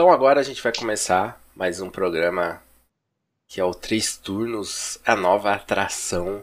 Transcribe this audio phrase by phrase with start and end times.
[0.00, 2.62] Então agora a gente vai começar mais um programa
[3.46, 6.42] que é o Três Turnos, a nova atração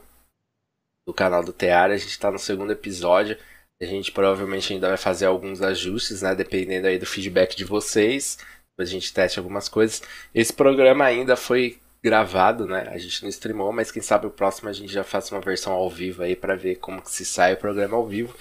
[1.07, 1.95] do canal do Teara.
[1.95, 3.35] A gente está no segundo episódio.
[3.81, 6.35] A gente provavelmente ainda vai fazer alguns ajustes, né?
[6.35, 8.37] Dependendo aí do feedback de vocês.
[8.69, 10.03] Depois a gente teste algumas coisas.
[10.35, 12.87] Esse programa ainda foi gravado, né?
[12.91, 15.73] A gente não streamou, mas quem sabe o próximo a gente já faça uma versão
[15.73, 18.35] ao vivo aí para ver como que se sai o programa ao vivo.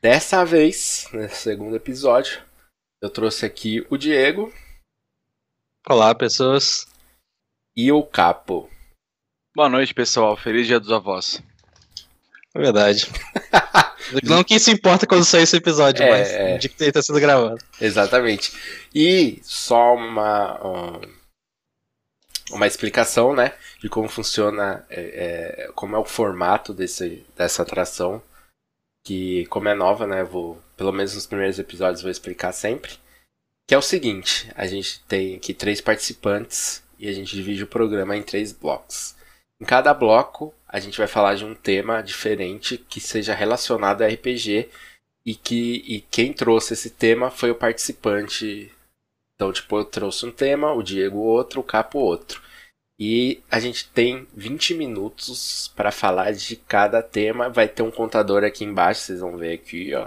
[0.00, 2.40] Dessa vez, no segundo episódio,
[3.02, 4.52] eu trouxe aqui o Diego.
[5.88, 6.86] Olá, pessoas.
[7.76, 8.70] E o Capo.
[9.56, 10.36] Boa noite, pessoal.
[10.36, 11.42] Feliz Dia dos Avós.
[12.54, 13.08] É verdade.
[14.22, 16.58] não que isso importa quando sair esse episódio, é, mas é.
[16.58, 17.58] de que está sendo gravado.
[17.80, 18.52] Exatamente.
[18.94, 21.00] E só uma,
[22.52, 28.22] uma explicação, né, de como funciona, é, é, como é o formato desse, dessa atração,
[29.02, 32.92] que como é nova, né, vou, pelo menos nos primeiros episódios vou explicar sempre,
[33.66, 37.66] que é o seguinte, a gente tem aqui três participantes e a gente divide o
[37.66, 39.14] programa em três blocos.
[39.60, 44.08] Em cada bloco, a gente vai falar de um tema diferente que seja relacionado a
[44.08, 44.68] RPG
[45.24, 48.72] e que e quem trouxe esse tema foi o participante.
[49.34, 52.42] Então, tipo, eu trouxe um tema, o Diego outro, o Capo outro.
[53.04, 57.48] E a gente tem 20 minutos para falar de cada tema.
[57.48, 60.06] Vai ter um contador aqui embaixo, vocês vão ver aqui, ó.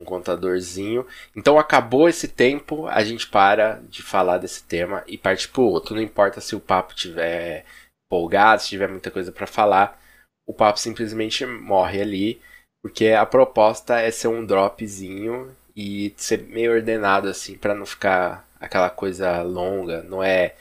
[0.00, 1.06] Um contadorzinho.
[1.36, 5.94] Então acabou esse tempo, a gente para de falar desse tema e parte pro outro.
[5.94, 7.66] Não importa se o papo tiver
[8.06, 10.00] empolgado, se tiver muita coisa para falar,
[10.48, 12.40] o papo simplesmente morre ali,
[12.82, 18.48] porque a proposta é ser um dropzinho e ser meio ordenado assim para não ficar
[18.58, 20.54] aquela coisa longa, não é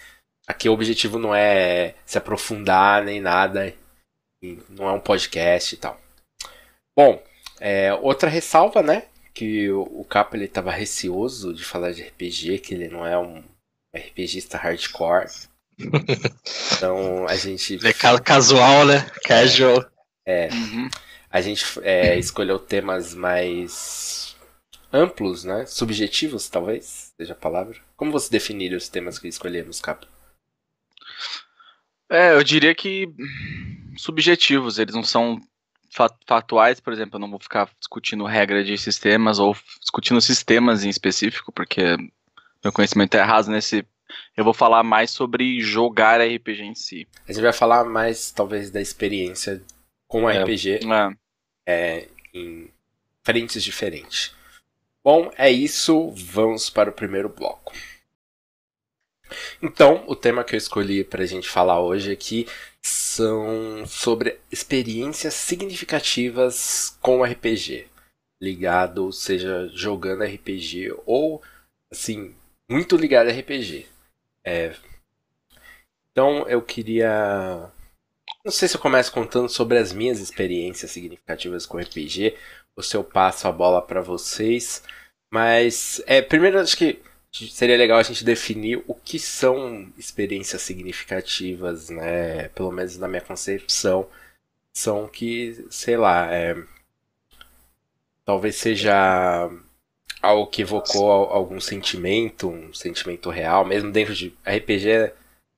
[0.52, 3.74] aqui o objetivo não é se aprofundar nem nada,
[4.70, 6.00] não é um podcast e tal.
[6.98, 7.24] Bom,
[7.60, 12.60] é, outra ressalva, né, que o, o Capo ele tava receoso de falar de RPG,
[12.60, 13.44] que ele não é um
[13.96, 15.28] RPGista hardcore.
[16.76, 17.80] Então a gente.
[17.86, 19.08] É casual, né?
[19.24, 19.86] Casual.
[20.26, 20.50] É.
[20.52, 20.90] Uhum.
[21.30, 24.36] A gente é, escolheu temas mais
[24.92, 25.66] amplos, né?
[25.68, 27.78] Subjetivos, talvez seja a palavra.
[27.96, 30.08] Como você definiria os temas que escolhemos, Capa?
[32.12, 33.08] É, eu diria que
[33.96, 35.40] subjetivos, eles não são
[36.28, 40.90] fatuais, por exemplo, eu não vou ficar discutindo regra de sistemas ou discutindo sistemas em
[40.90, 41.96] específico, porque
[42.64, 43.86] meu conhecimento é raso nesse
[44.36, 47.08] eu vou falar mais sobre jogar RPG em si.
[47.26, 49.64] A gente vai falar mais, talvez, da experiência
[50.06, 50.44] com é.
[50.44, 51.16] RPG é.
[51.66, 52.70] É, em
[53.24, 54.36] frentes diferentes.
[55.04, 56.12] Bom, é isso.
[56.12, 57.74] Vamos para o primeiro bloco.
[59.62, 62.48] Então, o tema que eu escolhi para a gente falar hoje aqui
[62.82, 67.88] são sobre experiências significativas com RPG.
[68.42, 71.42] Ligado, seja jogando RPG ou,
[71.92, 72.36] assim,
[72.70, 73.86] muito ligado a RPG.
[74.46, 74.74] É.
[76.12, 77.72] Então eu queria.
[78.44, 82.36] Não sei se eu começo contando sobre as minhas experiências significativas com RPG,
[82.76, 84.84] ou se eu passo a bola para vocês.
[85.32, 87.00] Mas, é, primeiro acho que
[87.32, 92.50] seria legal a gente definir o que são experiências significativas, né?
[92.50, 94.08] Pelo menos na minha concepção.
[94.74, 96.56] São que, sei lá, é,
[98.26, 99.50] talvez seja
[100.22, 105.14] algo que evocou algum sentimento, um sentimento real, mesmo dentro de RPG é,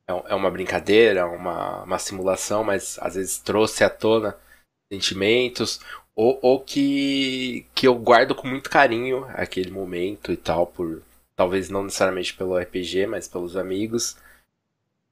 [0.08, 4.38] é uma brincadeira, uma, uma simulação, mas às vezes trouxe à tona
[4.92, 5.80] sentimentos,
[6.16, 11.02] ou, ou que, que eu guardo com muito carinho aquele momento e tal, por
[11.36, 14.18] talvez não necessariamente pelo RPG, mas pelos amigos,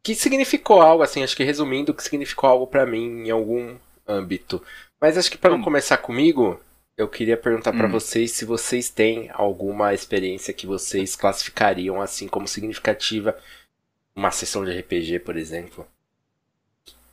[0.03, 3.77] que significou algo, assim, acho que resumindo, que significou algo para mim em algum
[4.07, 4.61] âmbito.
[4.99, 5.63] Mas acho que para não hum.
[5.63, 6.59] começar comigo,
[6.97, 7.77] eu queria perguntar hum.
[7.77, 13.37] para vocês se vocês têm alguma experiência que vocês classificariam assim como significativa,
[14.15, 15.87] uma sessão de RPG, por exemplo,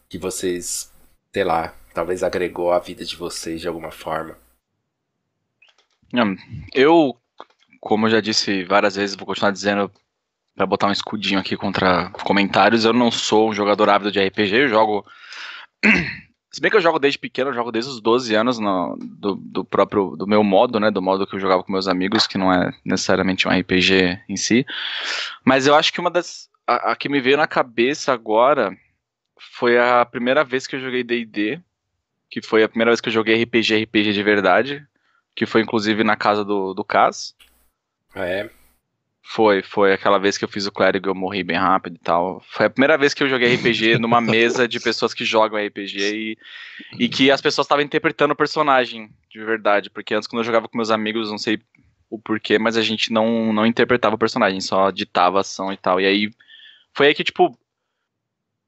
[0.09, 0.93] que vocês,
[1.33, 4.37] sei lá, talvez agregou à vida de vocês de alguma forma.
[6.13, 6.37] Hum,
[6.75, 7.17] eu,
[7.81, 9.91] como eu já disse várias vezes, vou continuar dizendo
[10.55, 14.57] para botar um escudinho aqui contra comentários, eu não sou um jogador ávido de RPG,
[14.57, 15.07] eu jogo
[16.51, 19.35] se bem que eu jogo desde pequeno, eu jogo desde os 12 anos no, do,
[19.37, 20.91] do, próprio do meu modo, né?
[20.91, 24.37] Do modo que eu jogava com meus amigos, que não é necessariamente um RPG em
[24.37, 24.67] si.
[25.45, 26.49] Mas eu acho que uma das.
[26.67, 28.77] A, a que me veio na cabeça agora
[29.39, 31.61] foi a primeira vez que eu joguei DD.
[32.31, 34.87] Que foi a primeira vez que eu joguei RPG, RPG de verdade.
[35.37, 37.35] Que foi inclusive na casa do, do Cas.
[38.15, 38.51] Ah, é.
[39.23, 41.99] Foi, foi aquela vez que eu fiz o clérigo e eu morri bem rápido e
[41.99, 42.43] tal.
[42.49, 45.99] Foi a primeira vez que eu joguei RPG numa mesa de pessoas que jogam RPG
[45.99, 46.39] e,
[46.99, 49.91] e que as pessoas estavam interpretando o personagem de verdade.
[49.91, 51.61] Porque antes, quando eu jogava com meus amigos, não sei
[52.09, 56.01] o porquê, mas a gente não, não interpretava o personagem, só ditava ação e tal.
[56.01, 56.31] E aí
[56.95, 57.57] foi aí que, tipo,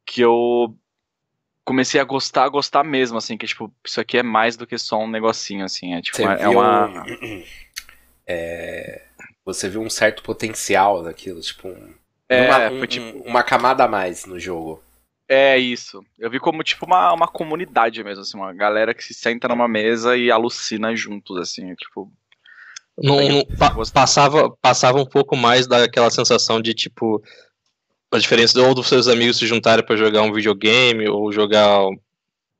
[0.05, 0.77] que eu
[1.65, 4.77] comecei a gostar, a gostar mesmo, assim, que, tipo, isso aqui é mais do que
[4.77, 7.05] só um negocinho, assim, é tipo, é, é uma...
[8.33, 9.07] É,
[9.53, 11.95] você viu um certo potencial daquilo, tipo, um,
[12.29, 13.19] é, uma, um, tipo...
[13.29, 14.83] uma camada a mais no jogo.
[15.29, 16.05] É isso.
[16.19, 19.69] Eu vi como tipo uma, uma comunidade mesmo, assim, uma galera que se senta numa
[19.69, 22.11] mesa e alucina juntos, assim, tipo.
[22.99, 27.23] Não, não pa passava, passava um pouco mais daquela sensação de tipo
[28.13, 31.79] a diferença de ou dos seus amigos se juntarem para jogar um videogame ou jogar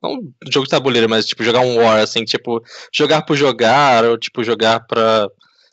[0.01, 4.05] não um jogo de tabuleiro, mas tipo jogar um war assim, tipo jogar por jogar
[4.05, 5.29] ou tipo jogar para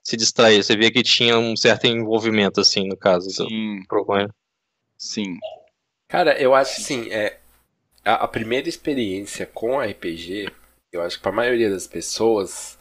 [0.08, 0.62] se distrair.
[0.62, 3.28] Você via que tinha um certo envolvimento assim no caso.
[3.30, 3.82] Sim.
[3.88, 4.34] Do
[4.96, 5.38] Sim.
[6.08, 7.38] Cara, eu acho assim, é,
[8.02, 10.50] a, a primeira experiência com RPG,
[10.90, 12.78] eu acho que para a maioria das pessoas,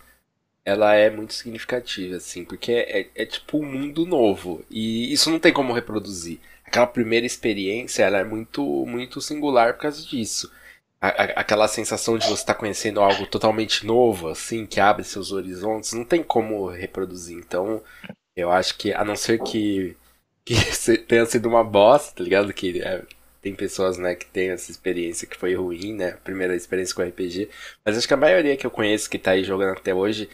[0.63, 5.29] ela é muito significativa, assim, porque é, é, é, tipo um mundo novo e isso
[5.29, 6.39] não tem como reproduzir.
[6.63, 10.49] Aquela primeira experiência, ela é muito, muito singular por causa disso.
[10.99, 15.03] A, a, aquela sensação de você estar tá conhecendo algo totalmente novo, assim, que abre
[15.03, 17.37] seus horizontes, não tem como reproduzir.
[17.37, 17.83] Então,
[18.35, 19.95] eu acho que, a não ser que,
[20.45, 20.55] que
[21.07, 22.53] tenha sido uma bosta, tá ligado?
[22.53, 23.03] Que é,
[23.41, 26.09] tem pessoas, né, que tem essa experiência que foi ruim, né?
[26.11, 27.49] A primeira experiência com RPG.
[27.85, 30.29] Mas acho que a maioria que eu conheço que tá aí jogando até hoje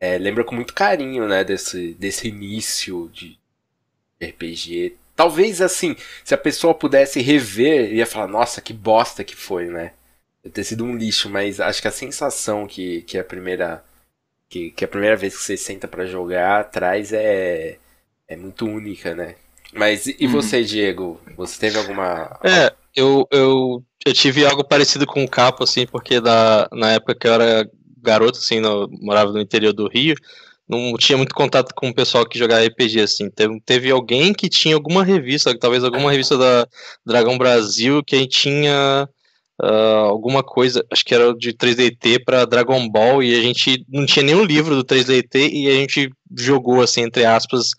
[0.00, 3.38] é, lembra com muito carinho, né, desse, desse início de
[4.22, 4.96] RPG.
[5.14, 9.92] Talvez assim, se a pessoa pudesse rever, ia falar, nossa, que bosta que foi, né?
[10.52, 13.84] Ter sido um lixo, mas acho que a sensação que, que a primeira.
[14.48, 17.78] Que, que a primeira vez que você senta para jogar traz é,
[18.26, 19.36] é muito única, né?
[19.72, 20.32] Mas e uhum.
[20.32, 21.20] você, Diego?
[21.36, 22.38] Você teve alguma.
[22.42, 27.14] É, eu, eu, eu tive algo parecido com o Capo, assim, porque da, na época
[27.14, 27.70] que eu era
[28.02, 30.16] garoto, assim, no, morava no interior do Rio,
[30.68, 33.30] não tinha muito contato com o pessoal que jogava RPG, assim.
[33.30, 36.66] Teve, teve alguém que tinha alguma revista, talvez alguma revista da
[37.04, 39.08] Dragão Brasil, que tinha
[39.62, 44.06] uh, alguma coisa, acho que era de 3DT para Dragon Ball, e a gente não
[44.06, 47.70] tinha nenhum livro do 3DT, e a gente jogou, assim, entre aspas,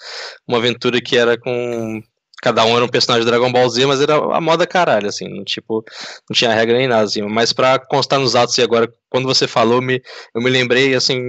[0.48, 2.02] uma aventura que era com.
[2.44, 5.28] Cada um era um personagem de Dragon Ball Z, mas era a moda caralho, assim,
[5.28, 5.84] não, tipo,
[6.28, 7.22] não tinha regra nem nada, assim.
[7.22, 10.02] Mas pra constar nos atos, e agora, quando você falou, me,
[10.34, 11.20] eu me lembrei, assim,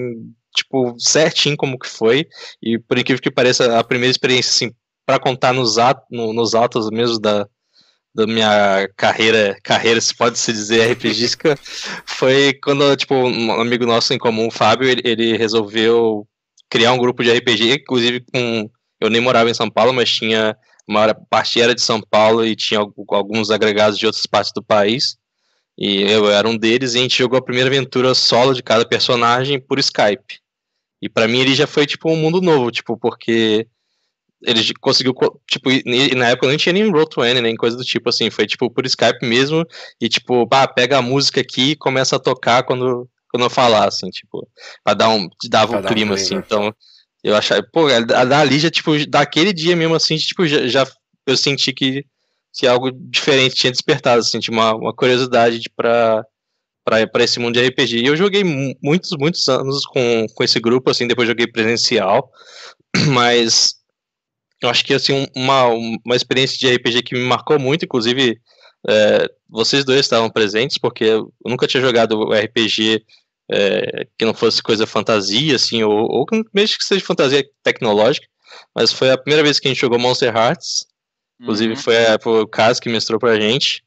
[0.55, 2.27] tipo, certinho como que foi,
[2.63, 6.55] e por incrível que pareça, a primeira experiência, assim, para contar nos, atos, no, nos
[6.55, 7.47] atos mesmo da,
[8.15, 11.59] da minha carreira, carreira se pode se dizer RPGística,
[12.05, 16.27] foi quando, tipo, um amigo nosso em comum, o Fábio, ele, ele, resolveu
[16.69, 18.71] criar um grupo de RPG, inclusive com,
[19.01, 20.57] eu nem morava em São Paulo, mas tinha,
[20.87, 25.17] uma parte era de São Paulo e tinha alguns agregados de outras partes do país,
[25.79, 28.87] e eu era um deles, e a gente jogou a primeira aventura solo de cada
[28.87, 30.41] personagem por Skype.
[31.01, 33.67] E para mim ele já foi, tipo, um mundo novo, tipo, porque
[34.45, 35.15] ele conseguiu,
[35.47, 38.71] tipo, e na época não tinha nem Roll20, nem coisa do tipo, assim, foi, tipo,
[38.71, 39.65] por Skype mesmo,
[40.01, 43.87] e, tipo, pá, pega a música aqui e começa a tocar quando, quando eu falar,
[43.87, 44.47] assim, tipo,
[44.83, 46.75] pra dar um, dava um clima, um assim, então,
[47.23, 50.87] eu achava, pô, dali já, tipo, daquele dia mesmo, assim, tipo, já, já
[51.27, 52.05] eu senti que,
[52.53, 56.25] se algo diferente tinha despertado, assim, tinha uma, uma curiosidade de, pra,
[56.85, 58.43] pra, pra esse mundo de RPG, e eu joguei
[58.83, 62.29] muitos, muitos anos com, com esse grupo, assim, depois joguei presencial,
[63.09, 63.82] mas
[64.63, 68.41] eu acho que assim uma, uma experiência de RPG que me marcou muito, inclusive
[68.89, 73.05] é, vocês dois estavam presentes porque eu nunca tinha jogado RPG
[73.51, 78.27] é, que não fosse coisa fantasia assim ou, ou mesmo que seja fantasia tecnológica,
[78.75, 80.87] mas foi a primeira vez que a gente jogou Monster Hearts.
[81.41, 81.77] Inclusive uhum.
[81.77, 83.83] foi, a, foi o caso que mestrou pra gente.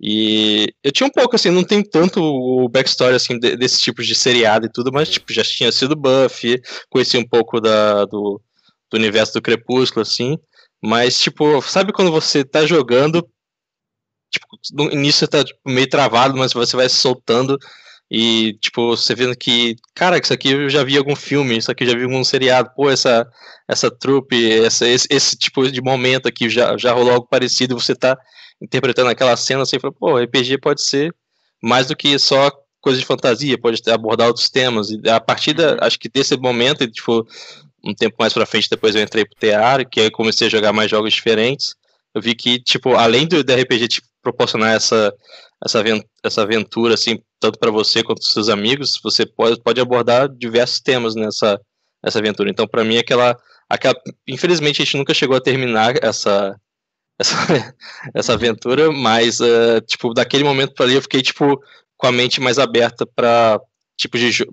[0.00, 4.02] E eu tinha um pouco, assim, não tem tanto o backstory, assim, de, desse tipo
[4.02, 8.40] de seriado e tudo, mas, tipo, já tinha sido Buffy, conheci um pouco da, do,
[8.92, 10.38] do universo do Crepúsculo, assim.
[10.82, 13.26] Mas, tipo, sabe quando você tá jogando,
[14.30, 17.58] tipo, no início você tá tipo, meio travado, mas você vai se soltando
[18.14, 21.84] e, tipo, você vendo que, cara, isso aqui eu já vi algum filme, isso aqui
[21.84, 23.26] eu já vi algum seriado, pô, essa,
[23.66, 27.94] essa trupe, essa, esse, esse tipo de momento aqui já, já rolou algo parecido, você
[27.94, 28.18] tá
[28.60, 31.14] interpretando aquela cena, assim, fala, pô, RPG pode ser
[31.62, 32.50] mais do que só
[32.82, 35.78] coisa de fantasia, pode abordar outros temas, e a partir da, uhum.
[35.80, 37.26] acho que desse momento, tipo,
[37.84, 40.72] um tempo mais pra frente, depois eu entrei pro Tear, que aí comecei a jogar
[40.72, 41.74] mais jogos diferentes.
[42.14, 45.12] Eu vi que, tipo, além do, do RPG te proporcionar essa,
[45.64, 45.82] essa,
[46.22, 51.14] essa aventura, assim, tanto para você quanto seus amigos, você pode, pode abordar diversos temas
[51.14, 51.60] nessa,
[52.04, 52.50] nessa aventura.
[52.50, 53.36] Então, para mim, aquela,
[53.68, 53.94] aquela.
[54.28, 56.54] Infelizmente, a gente nunca chegou a terminar essa,
[57.18, 57.74] essa,
[58.14, 61.60] essa aventura, mas, uh, tipo, daquele momento para ali eu fiquei, tipo,
[61.96, 63.60] com a mente mais aberta para
[63.96, 64.46] tipo de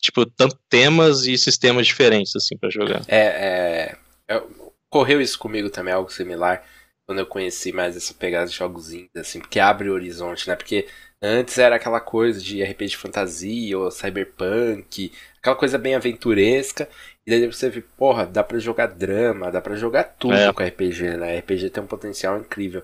[0.00, 3.02] tipo, tanto temas e sistemas diferentes, assim, para jogar.
[3.08, 3.96] É, é,
[4.28, 4.42] é,
[4.90, 6.64] Correu isso comigo também, algo similar,
[7.06, 10.56] quando eu conheci mais essa pegada de jogos indies, assim, porque abre o horizonte, né?
[10.56, 10.86] Porque
[11.20, 16.88] antes era aquela coisa de RPG de fantasia ou cyberpunk, aquela coisa bem aventuresca,
[17.26, 20.52] e daí você vê, porra, dá pra jogar drama, dá pra jogar tudo é.
[20.52, 21.38] com RPG, né?
[21.38, 22.82] RPG tem um potencial incrível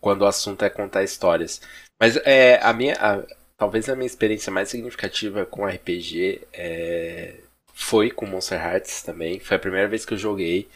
[0.00, 1.62] quando o assunto é contar histórias.
[1.98, 2.94] Mas é, a minha.
[2.94, 7.36] A, talvez a minha experiência mais significativa com RPG é,
[7.72, 9.38] foi com Monster Hearts também.
[9.38, 10.68] Foi a primeira vez que eu joguei.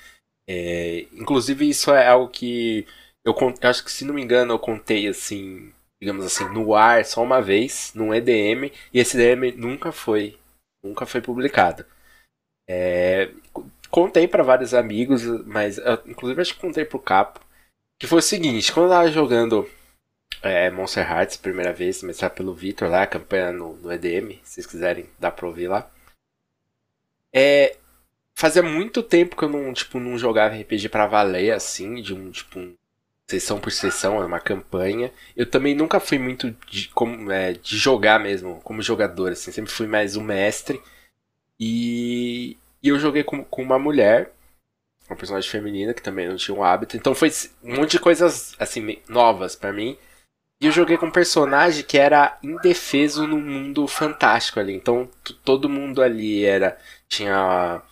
[0.48, 2.86] É, inclusive, isso é algo que
[3.24, 7.04] eu, eu acho que, se não me engano, eu contei assim, digamos assim, no ar
[7.04, 10.38] só uma vez, num EDM, e esse EDM nunca foi,
[10.80, 11.84] nunca foi publicado.
[12.70, 13.32] É,
[13.90, 17.40] contei para vários amigos, mas eu, inclusive acho que contei pro Capo,
[17.98, 19.68] que foi o seguinte, quando eu tava jogando
[20.42, 24.54] é, Monster Hearts, primeira vez, começar pelo Victor lá, a campanha no, no EDM, se
[24.54, 25.90] vocês quiserem, dá pra ouvir lá.
[27.32, 27.76] É,
[28.34, 32.30] fazia muito tempo que eu não, tipo, não jogava RPG pra valer, assim, de um,
[32.30, 32.74] tipo, um,
[33.28, 35.12] sessão por sessão, é uma campanha.
[35.36, 39.72] Eu também nunca fui muito de, como, é, de jogar mesmo, como jogador, assim, sempre
[39.72, 40.80] fui mais um mestre.
[41.58, 44.32] E, e eu joguei com, com uma mulher,
[45.08, 46.96] uma personagem feminina, que também não tinha um hábito.
[46.96, 47.30] Então foi
[47.62, 49.98] um monte de coisas, assim, novas para mim.
[50.60, 54.74] E eu joguei com um personagem que era indefeso no mundo fantástico ali.
[54.74, 55.08] Então
[55.44, 56.78] todo mundo ali era.
[57.08, 57.82] Tinha.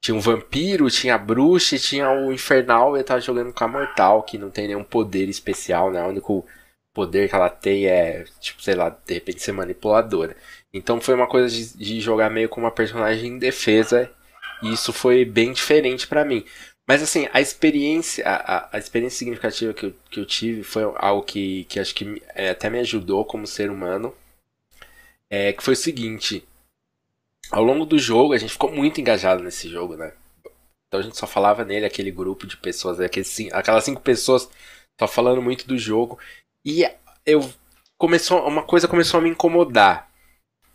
[0.00, 2.96] Tinha um vampiro, tinha a bruxa, tinha o infernal.
[2.96, 6.02] Eu tava jogando com a mortal, que não tem nenhum poder especial, né?
[6.04, 6.44] O único
[6.92, 10.36] poder que ela tem é, tipo, sei lá, de repente ser manipuladora.
[10.72, 14.10] Então foi uma coisa de, de jogar meio com uma personagem indefesa.
[14.62, 16.44] E isso foi bem diferente para mim.
[16.86, 21.22] Mas assim, a experiência, a, a experiência significativa que eu, que eu tive foi algo
[21.22, 24.14] que, que acho que é, até me ajudou como ser humano.
[25.30, 26.46] É, que foi o seguinte.
[27.50, 30.12] Ao longo do jogo, a gente ficou muito engajado nesse jogo, né?
[30.88, 34.48] Então a gente só falava nele, aquele grupo de pessoas, aqueles, aquelas cinco pessoas
[34.98, 36.18] só falando muito do jogo.
[36.64, 36.84] E
[37.26, 37.50] eu
[37.98, 40.10] começou uma coisa começou a me incomodar.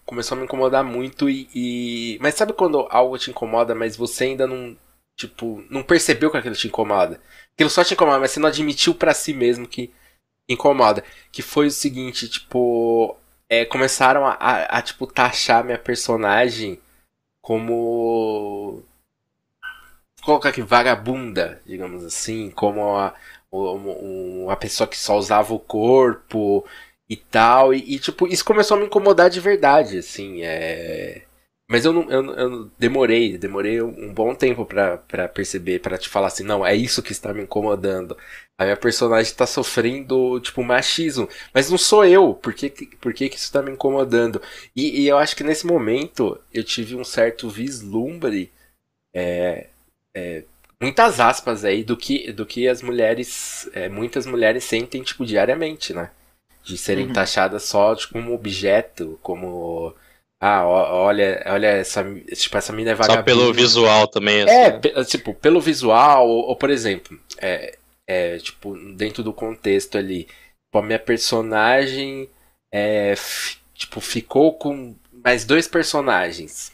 [0.06, 2.18] Começou a me incomodar muito e, e...
[2.20, 4.76] mas sabe quando algo te incomoda, mas você ainda não
[5.20, 7.20] tipo, não percebeu que aquilo te incomoda.
[7.54, 9.92] Aquilo só te incomoda, mas você não admitiu para si mesmo que
[10.48, 11.04] incomoda.
[11.32, 13.18] Que foi o seguinte, tipo,
[13.50, 16.80] é, começaram a, a, a, tipo, taxar minha personagem
[17.42, 18.82] como.
[20.24, 23.14] Colocar aqui, vagabunda, digamos assim, como a,
[23.52, 26.66] uma pessoa que só usava o corpo
[27.10, 27.74] e tal.
[27.74, 30.44] E, e, tipo, isso começou a me incomodar de verdade, assim.
[30.44, 31.24] É
[31.70, 36.26] mas eu não, eu, eu demorei, demorei um bom tempo para perceber, para te falar
[36.26, 38.18] assim, não, é isso que está me incomodando.
[38.58, 41.30] A minha personagem está sofrendo, tipo, machismo.
[41.54, 44.42] Mas não sou eu, por que, por que, que isso está me incomodando?
[44.76, 48.52] E, e, eu acho que nesse momento eu tive um certo vislumbre,
[49.14, 49.68] é,
[50.18, 50.46] é,
[50.82, 55.94] muitas aspas aí, do que, do que as mulheres, é, muitas mulheres sentem, tipo, diariamente,
[55.94, 56.10] né?
[56.64, 57.14] De serem uhum.
[57.14, 59.96] taxadas só tipo, como objeto, como
[60.42, 62.04] ah, olha, olha essa,
[62.34, 63.20] tipo, essa mina é vagabunda.
[63.20, 64.54] Só pelo visual também, assim.
[64.54, 67.78] É, tipo, pelo visual, ou, ou, por exemplo, é,
[68.08, 72.30] é, tipo, dentro do contexto ali, tipo, a minha personagem,
[72.74, 73.16] é,
[73.74, 76.72] tipo, ficou com mais dois personagens.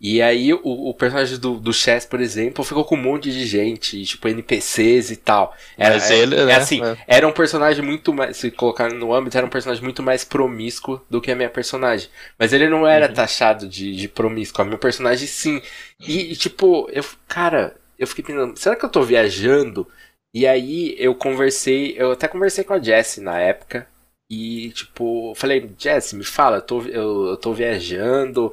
[0.00, 3.44] E aí o, o personagem do, do Chess, por exemplo, ficou com um monte de
[3.44, 5.56] gente, tipo NPCs e tal.
[5.76, 6.54] Era, Mas ele, é, né?
[6.54, 6.96] assim, é.
[7.06, 11.00] era um personagem muito mais, se colocar no âmbito, era um personagem muito mais promíscuo
[11.10, 12.08] do que a minha personagem.
[12.38, 13.14] Mas ele não era uhum.
[13.14, 15.60] taxado de, de promíscuo, a minha personagem sim.
[16.00, 19.86] E, e, tipo, eu, cara, eu fiquei pensando, será que eu tô viajando?
[20.32, 23.88] E aí eu conversei, eu até conversei com a Jessie na época.
[24.30, 28.52] E, tipo, falei, Jessie, me fala, eu tô, eu, eu tô viajando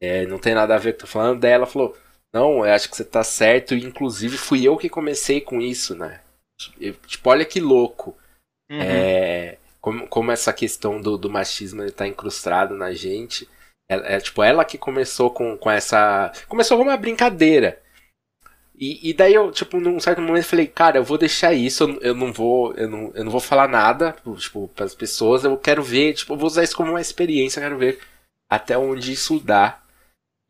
[0.00, 1.40] é, não tem nada a ver com o que eu tô falando.
[1.40, 1.96] Daí ela falou,
[2.32, 5.94] não, eu acho que você tá certo, e inclusive fui eu que comecei com isso,
[5.94, 6.20] né?
[7.06, 8.16] tipo, olha que louco.
[8.70, 8.80] Uhum.
[8.80, 13.48] É, como, como essa questão do, do machismo está incrustado na gente.
[13.90, 16.32] É, é, tipo, ela que começou com, com essa.
[16.48, 17.80] Começou com uma brincadeira.
[18.76, 22.00] E, e daí eu, tipo, num certo momento falei, cara, eu vou deixar isso, eu,
[22.00, 22.72] eu não vou.
[22.74, 26.32] Eu não, eu não vou falar nada, tipo, para as pessoas, eu quero ver, tipo,
[26.32, 28.00] eu vou usar isso como uma experiência, eu quero ver
[28.50, 29.79] até onde isso dá.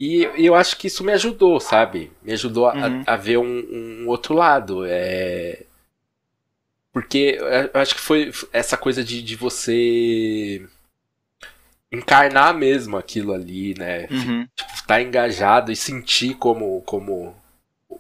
[0.01, 2.11] E, eu acho que isso me ajudou, sabe?
[2.23, 3.05] Me ajudou a, uhum.
[3.07, 4.87] a, ver um, um, outro lado.
[4.87, 5.65] É...
[6.91, 7.39] Porque
[7.73, 10.67] eu acho que foi essa coisa de, de você
[11.93, 14.09] encarnar mesmo aquilo ali, né?
[14.11, 14.49] Uhum.
[14.57, 17.37] Tipo, estar tá engajado e sentir como, como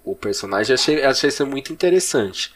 [0.03, 0.75] o personagem.
[0.75, 2.55] Achei, achei isso muito interessante.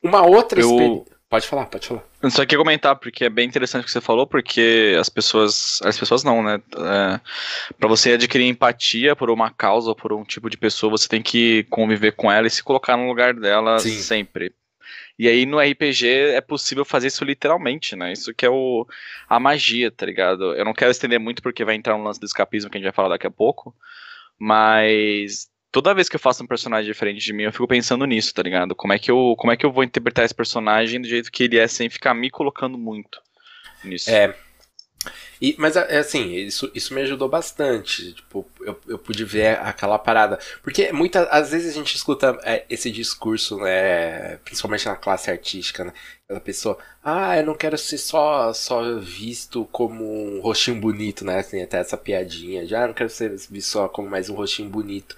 [0.00, 0.70] Uma outra eu...
[0.70, 1.14] experiência.
[1.28, 2.04] Pode falar, pode falar.
[2.30, 5.80] Só queria comentar, porque é bem interessante o que você falou, porque as pessoas.
[5.82, 6.60] As pessoas não, né?
[6.76, 7.20] É,
[7.78, 11.22] para você adquirir empatia por uma causa ou por um tipo de pessoa, você tem
[11.22, 13.98] que conviver com ela e se colocar no lugar dela Sim.
[13.98, 14.52] sempre.
[15.18, 18.12] E aí no RPG é possível fazer isso literalmente, né?
[18.12, 18.86] Isso que é o,
[19.28, 20.54] a magia, tá ligado?
[20.54, 22.86] Eu não quero estender muito porque vai entrar um lance do escapismo que a gente
[22.86, 23.74] vai falar daqui a pouco.
[24.36, 28.32] Mas toda vez que eu faço um personagem diferente de mim, eu fico pensando nisso,
[28.32, 28.76] tá ligado?
[28.76, 31.42] Como é que eu, como é que eu vou interpretar esse personagem do jeito que
[31.42, 33.20] ele é sem ficar me colocando muito
[33.82, 34.08] nisso.
[34.08, 34.32] É.
[35.42, 38.12] E, mas é assim, isso, isso me ajudou bastante.
[38.12, 40.38] Tipo, eu, eu pude ver aquela parada.
[40.62, 44.36] Porque muitas às vezes a gente escuta é, esse discurso, né?
[44.44, 45.92] Principalmente na classe artística, né?
[46.24, 51.42] Aquela pessoa, ah, eu não quero ser só, só visto como um rostinho bonito, né?
[51.42, 52.64] Tem até essa piadinha.
[52.64, 55.16] Já ah, não quero ser visto só como mais um rostinho bonito.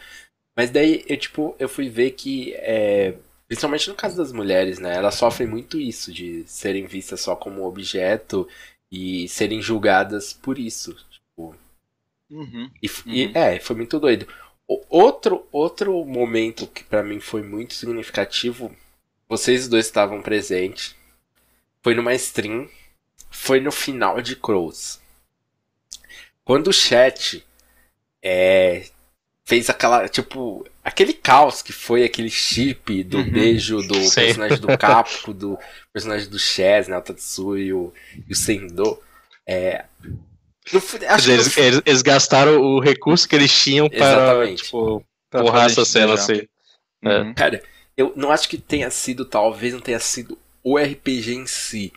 [0.56, 3.14] Mas daí eu, tipo, eu fui ver que, é,
[3.46, 4.96] principalmente no caso das mulheres, né?
[4.96, 8.48] Elas sofrem muito isso, de serem vistas só como objeto
[8.90, 10.96] e serem julgadas por isso.
[11.10, 11.54] Tipo.
[12.30, 13.12] Uhum, e, uhum.
[13.12, 14.26] e, é, foi muito doido.
[14.66, 18.74] O, outro, outro momento que para mim foi muito significativo,
[19.28, 20.96] vocês dois estavam presentes.
[21.82, 22.68] Foi numa stream.
[23.30, 25.00] Foi no final de Crows.
[26.44, 27.44] Quando o chat
[28.22, 28.88] é,
[29.46, 33.30] fez aquela, tipo, aquele caos que foi aquele chip do uhum.
[33.30, 34.22] beijo do Sim.
[34.22, 35.58] personagem do Capo, do
[35.92, 37.92] personagem do Chaz, né, o Tatsu e o,
[38.28, 39.00] e o Sendo.
[39.48, 39.84] É,
[40.72, 41.60] no, acho eles, que...
[41.60, 46.42] eles, eles, gastaram o recurso que eles tinham para, tipo, porrar essa cena assim.
[47.04, 47.18] É.
[47.18, 47.34] Uhum.
[47.34, 47.62] Cara,
[47.96, 51.92] eu não acho que tenha sido, talvez não tenha sido o RPG em si.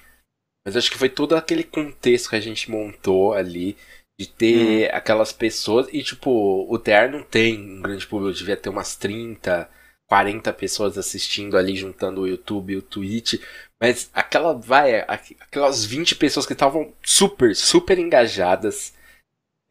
[0.63, 3.75] Mas acho que foi todo aquele contexto que a gente montou ali
[4.19, 4.89] de ter hum.
[4.91, 5.87] aquelas pessoas.
[5.93, 9.69] E, tipo, o TR não tem um grande público, devia ter umas 30,
[10.07, 13.35] 40 pessoas assistindo ali, juntando o YouTube e o Twitch.
[13.81, 18.93] Mas aquela, vai, aquelas 20 pessoas que estavam super, super engajadas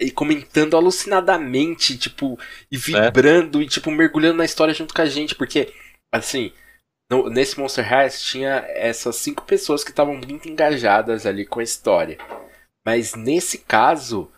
[0.00, 2.38] e comentando alucinadamente, tipo,
[2.71, 2.78] e é.
[2.78, 3.64] vibrando é.
[3.64, 5.75] e, tipo, mergulhando na história junto com a gente, porque,
[6.11, 6.53] assim,
[7.11, 11.64] no, nesse Monster High tinha essas cinco pessoas que estavam muito engajadas ali com a
[11.64, 12.16] história.
[12.87, 14.33] Mas nesse caso,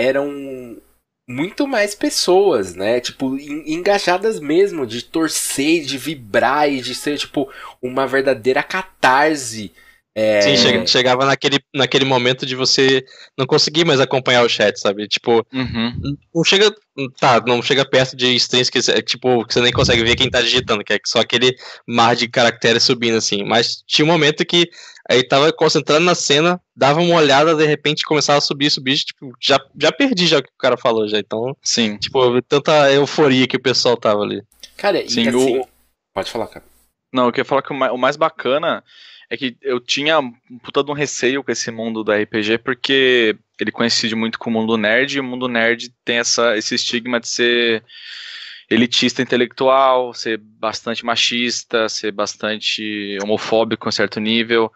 [0.00, 0.80] eram
[1.28, 3.00] muito mais pessoas, né?
[3.00, 7.48] Tipo, engajadas mesmo, de torcer, de vibrar e de ser, tipo,
[7.82, 9.72] uma verdadeira catarse.
[10.12, 10.40] É...
[10.40, 13.04] Sim, chegava naquele, naquele momento de você
[13.38, 15.06] não conseguir mais acompanhar o chat, sabe?
[15.06, 16.16] Tipo, uhum.
[16.34, 16.74] não chega.
[17.18, 20.42] Tá, não chega perto de strings que, tipo, que você nem consegue ver quem tá
[20.42, 21.54] digitando, que é só aquele
[21.86, 23.44] mar de caracteres subindo, assim.
[23.44, 24.68] Mas tinha um momento que
[25.10, 29.32] Aí tava concentrado na cena, dava uma olhada, de repente começava a subir, subir, tipo,
[29.40, 31.18] já, já perdi já o que o cara falou já.
[31.18, 31.96] Então, sim.
[31.96, 34.40] Tipo, tanta euforia que o pessoal tava ali.
[34.76, 35.66] Cara, sim, assim, o...
[36.14, 36.64] pode falar, cara.
[37.12, 38.84] Não, eu queria falar que o mais bacana
[39.28, 43.36] é que eu tinha um puta de um receio com esse mundo do RPG, porque
[43.58, 47.18] ele coincide muito com o mundo nerd, e o mundo nerd tem essa, esse estigma
[47.18, 47.84] de ser
[48.70, 54.72] elitista intelectual, ser bastante machista, ser bastante homofóbico em certo nível.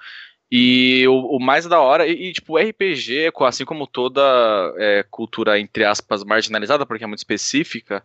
[0.56, 4.22] E o, o, mais da hora, e, e, tipo, RPG, assim como toda
[4.78, 8.04] é, cultura, entre aspas, marginalizada, porque é muito específica,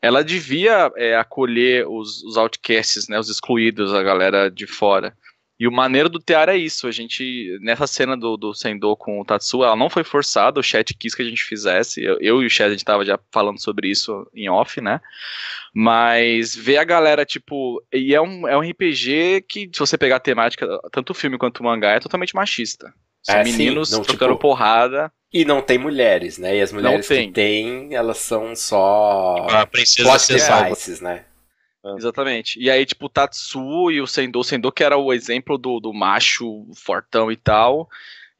[0.00, 5.14] ela devia é, acolher os, os outcasts, né, os excluídos, a galera de fora.
[5.60, 6.86] E o maneiro do tear é isso.
[6.86, 10.62] A gente, nessa cena do, do Sendo com o Tatsu, ela não foi forçada, o
[10.62, 12.02] chat quis que a gente fizesse.
[12.02, 15.02] Eu, eu e o chat, a gente tava já falando sobre isso em off, né?
[15.74, 17.84] Mas ver a galera, tipo.
[17.92, 21.36] E é um, é um RPG que, se você pegar a temática, tanto o filme
[21.36, 22.90] quanto o mangá, é totalmente machista.
[23.22, 25.12] São é, meninos sim, não, trocando tipo, porrada.
[25.30, 26.56] E não tem mulheres, né?
[26.56, 27.28] E as mulheres tem.
[27.28, 29.46] que tem, elas são só.
[29.50, 31.26] A princesa devices, né?
[31.84, 31.94] É.
[31.96, 32.60] Exatamente.
[32.60, 35.80] E aí, tipo, o Tatsu e o Sendo, o Sendo que era o exemplo do,
[35.80, 37.88] do macho fortão e tal.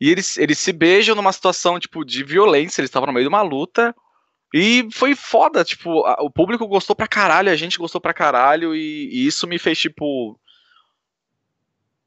[0.00, 2.80] E eles, eles se beijam numa situação, tipo, de violência.
[2.80, 3.94] Eles estavam no meio de uma luta.
[4.52, 8.74] E foi foda, tipo, a, o público gostou pra caralho, a gente gostou pra caralho.
[8.74, 10.38] E, e isso me fez, tipo.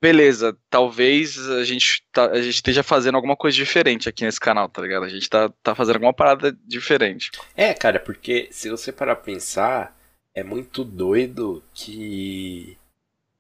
[0.02, 4.68] Beleza, talvez a gente, tá, a gente esteja fazendo alguma coisa diferente aqui nesse canal,
[4.68, 5.06] tá ligado?
[5.06, 7.32] A gente tá, tá fazendo alguma parada diferente.
[7.56, 9.98] É, cara, porque se você parar pra pensar
[10.34, 12.78] é muito doido que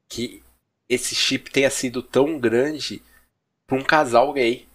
[0.07, 0.43] que
[0.87, 3.01] esse chip tenha sido tão grande
[3.65, 4.67] para um casal gay.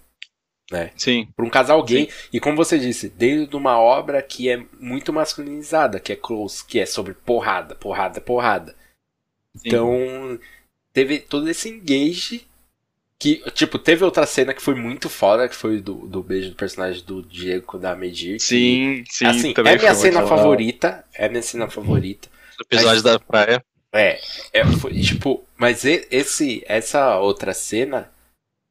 [0.70, 0.90] Né?
[0.96, 1.28] Sim.
[1.36, 2.10] Para um casal gay.
[2.10, 2.28] Sim.
[2.32, 6.64] E como você disse, dentro de uma obra que é muito masculinizada, que é close,
[6.64, 8.74] que é sobre porrada, porrada, porrada.
[9.54, 9.68] Sim.
[9.68, 10.40] Então,
[10.92, 12.47] teve todo esse engage
[13.18, 16.56] que, tipo, teve outra cena que foi muito foda, que foi do, do beijo do
[16.56, 18.40] personagem do Diego da Medir.
[18.40, 19.26] Sim, sim.
[19.26, 21.04] Assim, é minha cena favorita.
[21.12, 22.28] É minha cena favorita.
[22.58, 23.64] O episódio mas, da praia.
[23.92, 24.20] É,
[24.52, 28.12] é foi, tipo, mas esse, essa outra cena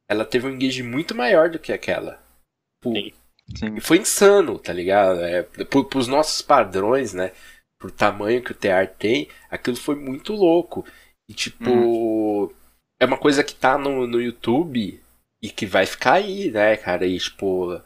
[0.10, 2.22] ela teve um engage muito maior do que aquela.
[2.84, 3.12] Sim.
[3.76, 5.22] E foi insano, tá ligado?
[5.22, 7.34] É, por, pros nossos padrões, né?
[7.80, 10.86] Pro tamanho que o TR tem, aquilo foi muito louco.
[11.30, 12.50] E tipo, uhum.
[13.00, 15.02] É uma coisa que tá no, no YouTube
[15.42, 17.06] e que vai ficar aí, né, cara?
[17.06, 17.80] E tipo,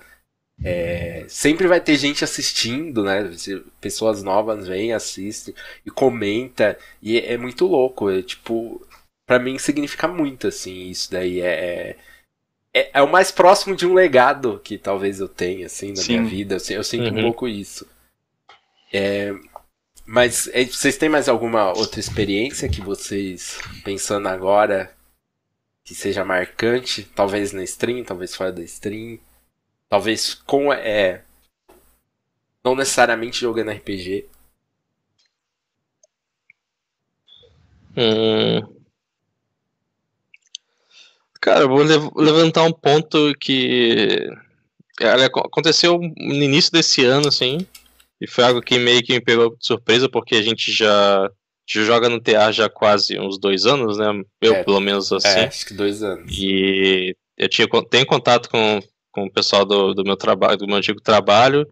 [0.63, 3.29] é, sempre vai ter gente assistindo, né?
[3.79, 5.53] Pessoas novas vêm, assistem
[5.85, 6.77] e comenta.
[7.01, 8.09] E é, é muito louco.
[8.09, 8.85] É, tipo,
[9.25, 11.41] para mim significa muito, assim, isso daí.
[11.41, 11.97] É,
[12.73, 16.19] é, é, o mais próximo de um legado que talvez eu tenha, assim, na Sim.
[16.19, 16.55] minha vida.
[16.55, 17.19] Eu, eu sinto uhum.
[17.19, 17.85] um pouco isso.
[18.93, 19.33] É,
[20.05, 24.93] mas é, vocês têm mais alguma outra experiência que vocês, pensando agora,
[25.91, 27.03] que seja marcante?
[27.03, 29.19] Talvez na stream, talvez fora da stream?
[29.89, 30.71] Talvez com.
[30.71, 31.21] É,
[32.63, 34.25] não necessariamente jogando RPG.
[37.97, 38.81] Hum.
[41.41, 41.83] Cara, eu vou
[42.15, 44.29] levantar um ponto que
[45.43, 47.67] aconteceu no início desse ano, assim,
[48.21, 51.29] e foi algo que meio que me pegou de surpresa, porque a gente já,
[51.67, 54.07] já joga no TA já quase uns dois anos, né?
[54.41, 55.27] Eu, é, pelo menos, assim.
[55.27, 56.31] É, acho que dois anos.
[56.37, 58.79] E eu tinha, tenho contato com,
[59.11, 61.67] com o pessoal do, do meu trabalho, do meu antigo trabalho,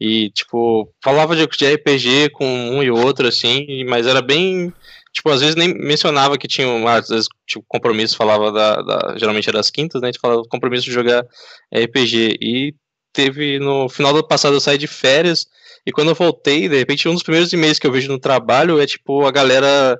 [0.00, 4.72] e, tipo, falava de, de RPG com um e outro, assim, mas era bem
[5.14, 9.48] tipo, às vezes nem mencionava que tinha, às vezes, tipo, compromisso, falava da, da geralmente
[9.48, 11.24] era das quintas, né, a gente falava compromisso de jogar
[11.72, 12.74] RPG, e
[13.14, 15.46] teve, no final do passado eu saí de férias,
[15.86, 18.80] e quando eu voltei, de repente, um dos primeiros e-mails que eu vejo no trabalho
[18.80, 19.98] é, tipo, a galera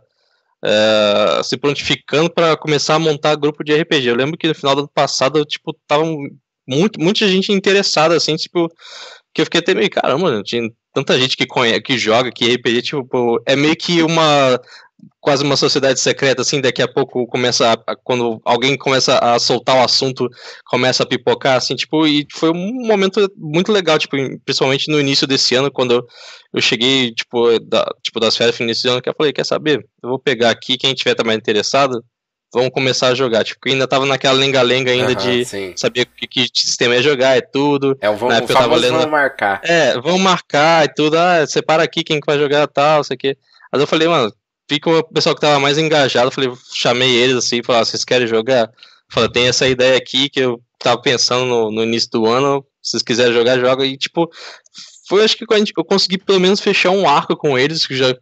[0.65, 4.07] é, se prontificando para começar a montar grupo de RPG.
[4.07, 6.05] Eu lembro que no final do ano passado, tipo, tava
[6.67, 8.69] muito, muita gente interessada, assim, tipo,
[9.35, 12.83] que eu fiquei até meio, caramba, tinha tanta gente que conhece, que joga, que RPG,
[12.83, 14.59] tipo, é meio que uma
[15.21, 19.77] quase uma sociedade secreta, assim, daqui a pouco começa a, quando alguém começa a soltar
[19.77, 20.29] o assunto,
[20.67, 25.27] começa a pipocar, assim, tipo, e foi um momento muito legal, tipo, principalmente no início
[25.27, 26.07] desse ano, quando eu,
[26.53, 29.45] eu cheguei, tipo, da, tipo, das férias no início do ano, que eu falei, quer
[29.45, 32.05] saber, eu vou pegar aqui, quem tiver também interessado,
[32.55, 35.73] vamos começar a jogar, tipo, ainda tava naquela lenga-lenga ainda uhum, de sim.
[35.77, 37.99] saber que, que sistema é jogar, é tudo.
[38.01, 39.61] É o vamos, o tava lendo, vamos marcar.
[39.65, 43.37] É, vamos marcar e tudo, ah, separa aqui quem que vai jogar tal, sei que.
[43.73, 44.33] Mas eu falei, mano,
[44.69, 48.27] fica o pessoal que tava mais engajado, falei, chamei eles assim, falei, ah, vocês querem
[48.27, 48.71] jogar?
[49.11, 52.93] Falei, tem essa ideia aqui que eu tava pensando no, no início do ano, se
[52.93, 53.85] vocês quiserem jogar, joga.
[53.85, 54.31] E tipo,
[55.07, 58.17] foi acho que eu consegui pelo menos fechar um arco com eles, que já,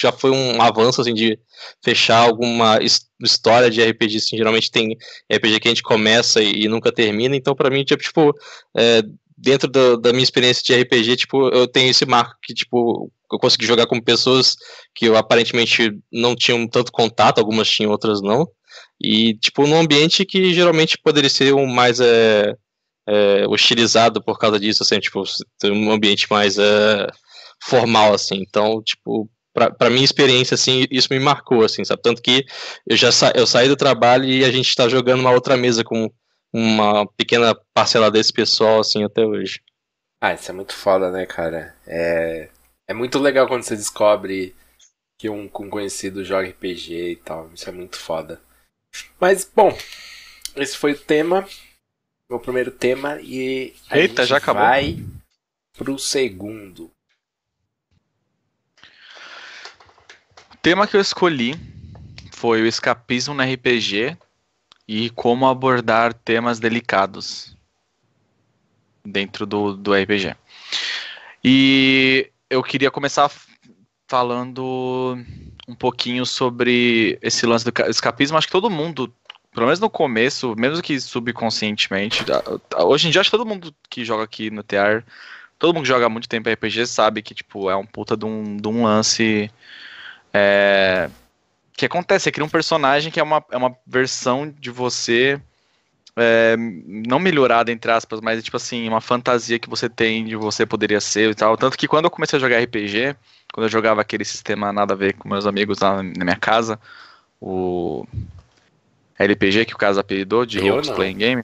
[0.00, 1.38] já foi um avanço assim de
[1.82, 2.78] fechar alguma
[3.20, 4.96] história de RPG, assim, geralmente tem
[5.32, 8.34] RPG que a gente começa e, e nunca termina, então para mim, tipo, tipo
[8.76, 9.02] é,
[9.36, 13.38] dentro do, da minha experiência de RPG, tipo, eu tenho esse marco que, tipo, eu
[13.38, 14.56] consegui jogar com pessoas
[14.94, 18.46] que eu aparentemente não tinham tanto contato, algumas tinham, outras não.
[19.02, 22.54] E, tipo, num ambiente que geralmente poderia ser um mais é,
[23.06, 25.22] é, hostilizado por causa disso, assim, tipo,
[25.64, 27.06] um ambiente mais é,
[27.62, 28.36] formal, assim.
[28.36, 32.02] Então, tipo, pra, pra minha experiência, assim, isso me marcou, assim, sabe?
[32.02, 32.44] Tanto que
[32.86, 35.82] eu já sa eu saí do trabalho e a gente está jogando uma outra mesa
[35.84, 36.10] com
[36.54, 39.60] uma pequena parcela desse pessoal, assim, até hoje.
[40.20, 41.74] Ah, isso é muito foda, né, cara?
[41.84, 42.48] É,
[42.86, 44.54] é muito legal quando você descobre
[45.18, 47.50] que um, um conhecido joga RPG e tal.
[47.52, 48.40] Isso é muito foda.
[49.18, 49.76] Mas, bom,
[50.54, 51.44] esse foi o tema.
[52.30, 53.20] Meu primeiro tema.
[53.20, 54.62] E a Eita, gente já acabou.
[54.62, 55.04] vai
[55.76, 56.88] pro segundo.
[60.52, 61.54] O tema que eu escolhi
[62.32, 64.16] foi o escapismo no RPG
[64.86, 67.56] e como abordar temas delicados
[69.04, 70.34] dentro do, do RPG.
[71.42, 73.30] E eu queria começar
[74.08, 75.18] falando
[75.68, 78.36] um pouquinho sobre esse lance do escapismo.
[78.36, 79.12] Acho que todo mundo,
[79.52, 82.24] pelo menos no começo, mesmo que subconscientemente,
[82.78, 85.02] hoje em dia acho que todo mundo que joga aqui no TR,
[85.58, 88.56] todo mundo que joga muito tempo RPG sabe que tipo é um puta de um,
[88.56, 89.50] de um lance
[90.32, 91.08] é,
[91.76, 95.40] que acontece, você cria um personagem que é uma, é uma versão de você
[96.16, 100.64] é, não melhorada, entre aspas, mas tipo assim, uma fantasia que você tem de você
[100.64, 101.56] poderia ser e tal.
[101.56, 103.16] Tanto que quando eu comecei a jogar RPG,
[103.52, 106.78] quando eu jogava aquele sistema nada a ver com meus amigos lá na minha casa,
[107.40, 108.06] o
[109.18, 111.42] LPG que o caso apelidou de Roles Playing Game.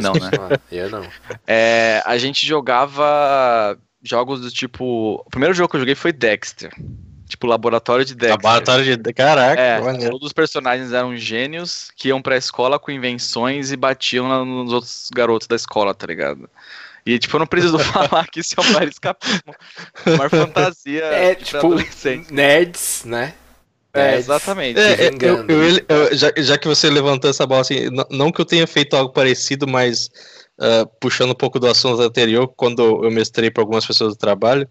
[0.00, 0.30] não, né?
[0.72, 1.08] Eu não.
[1.46, 5.22] É, a gente jogava jogos do tipo.
[5.24, 6.72] O primeiro jogo que eu joguei foi Dexter.
[7.30, 8.44] Tipo, laboratório de Dexter.
[8.44, 9.12] Laboratório de.
[9.12, 14.44] Caraca, é, todos os personagens eram gênios que iam pra escola com invenções e batiam
[14.44, 16.50] nos outros garotos da escola, tá ligado?
[17.06, 19.54] E, tipo, eu não preciso falar que isso é um mero escapismo.
[20.06, 21.68] Uma fantasia é, tipo,
[22.32, 23.34] nerds, né?
[23.94, 24.78] É, exatamente.
[24.78, 28.32] É, é eu, eu, eu, já, já, que você levantou essa bola assim, não, não
[28.32, 30.10] que eu tenha feito algo parecido, mas
[30.58, 34.68] uh, puxando um pouco do assunto anterior, quando eu mestrei para algumas pessoas do trabalho,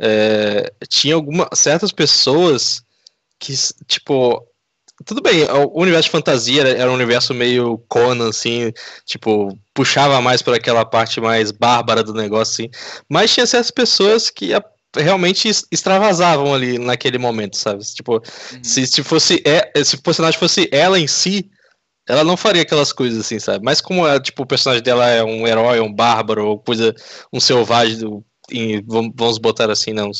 [0.00, 2.82] é, tinha algumas certas pessoas
[3.38, 3.54] que,
[3.86, 4.42] tipo,
[5.04, 8.72] tudo bem, o universo de fantasia era, era, um universo meio Conan, assim,
[9.04, 12.70] tipo, puxava mais para aquela parte mais bárbara do negócio, assim,
[13.08, 14.62] mas tinha certas pessoas que a,
[14.96, 17.82] realmente extravasavam ali naquele momento, sabe?
[17.94, 18.64] Tipo, uhum.
[18.64, 21.50] se, se fosse é, se o personagem fosse ela em si,
[22.08, 23.64] ela não faria aquelas coisas assim, sabe?
[23.64, 26.94] Mas como é, tipo, o personagem dela é um herói, um bárbaro, ou coisa,
[27.32, 30.10] um selvagem, do, em, vamos botar assim, não,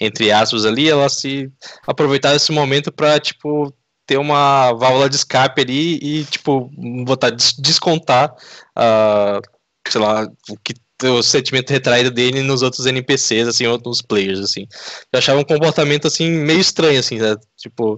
[0.00, 1.50] entre aspas ali, ela se
[1.86, 3.72] aproveitava esse momento para tipo
[4.06, 6.70] ter uma válvula de escape ali e tipo
[7.04, 8.34] botar descontar,
[8.76, 9.40] uh,
[9.88, 14.66] sei lá, o que o sentimento retraído dele nos outros NPCs, assim, outros players, assim.
[15.12, 17.36] Eu achava um comportamento, assim, meio estranho, assim, né?
[17.56, 17.94] tipo...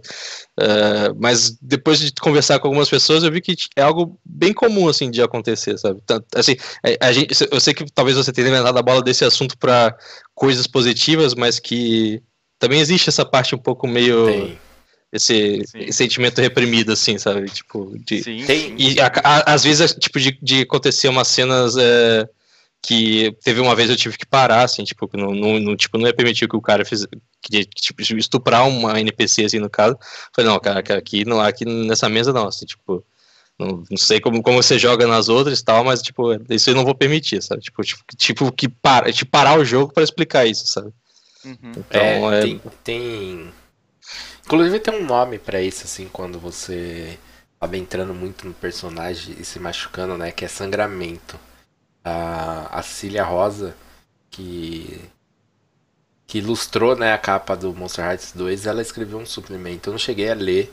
[0.59, 4.89] Uh, mas depois de conversar com algumas pessoas, eu vi que é algo bem comum,
[4.89, 6.01] assim, de acontecer, sabe?
[6.35, 6.57] Assim,
[7.01, 9.97] a, a gente, eu sei que talvez você tenha levantado a bola desse assunto para
[10.35, 12.21] coisas positivas, mas que
[12.59, 14.57] também existe essa parte um pouco meio...
[15.13, 17.49] esse sentimento reprimido, assim, sabe?
[17.49, 18.23] Tipo, de.
[18.23, 18.77] Sim, sim.
[18.79, 22.29] E a, a, às vezes, tipo, de, de acontecer umas cenas é,
[22.83, 26.15] que teve uma vez eu tive que parar, assim, tipo, não, não, tipo, não ia
[26.15, 27.09] permitir que o cara fizesse,
[27.41, 29.97] que, tipo, estuprar uma NPC, assim, no caso.
[30.35, 33.05] Falei, não, cara, aqui, não, aqui nessa mesa não, assim, tipo,
[33.57, 36.75] não, não sei como, como você joga nas outras e tal, mas, tipo, isso eu
[36.75, 37.63] não vou permitir, sabe?
[37.63, 40.93] Tipo, tipo, tipo que para, tipo, parar o jogo para explicar isso, sabe?
[41.45, 41.73] Uhum.
[41.77, 42.43] Então, é, é...
[42.43, 43.53] Tem, tem,
[44.45, 47.17] Inclusive tem um nome para isso, assim, quando você
[47.61, 50.33] acaba entrando muito no personagem e se machucando, né?
[50.33, 51.39] Que é sangramento
[52.05, 53.75] a, a Cília Rosa,
[54.31, 55.11] que
[56.33, 59.91] que ilustrou né, a capa do Monster Hearts 2, ela escreveu um suplemento.
[59.91, 60.73] Eu não cheguei a ler.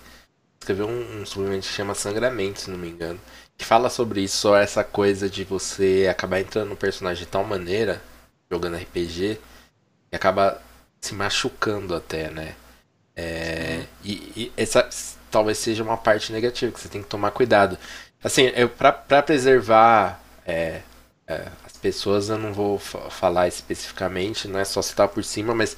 [0.58, 3.20] Escreveu um, um suplemento que chama Sangramento, se não me engano.
[3.58, 7.44] Que fala sobre isso, só essa coisa de você acabar entrando no personagem de tal
[7.44, 8.02] maneira,
[8.50, 9.38] jogando RPG,
[10.10, 10.62] e acaba
[11.02, 12.56] se machucando até, né?
[13.14, 14.88] É, e, e, essa
[15.30, 17.78] talvez seja uma parte negativa, que você tem que tomar cuidado.
[18.24, 20.84] Assim, eu, pra, pra preservar é,
[21.66, 25.78] as pessoas eu não vou falar especificamente, não é só citar por cima, mas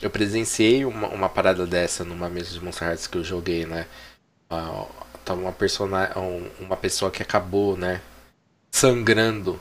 [0.00, 3.86] eu presenciei uma, uma parada dessa numa mesa de Monster Hearts que eu joguei, né?
[4.50, 4.86] Uh,
[5.34, 6.10] uma, persona,
[6.60, 8.00] uma pessoa que acabou, né?
[8.70, 9.60] Sangrando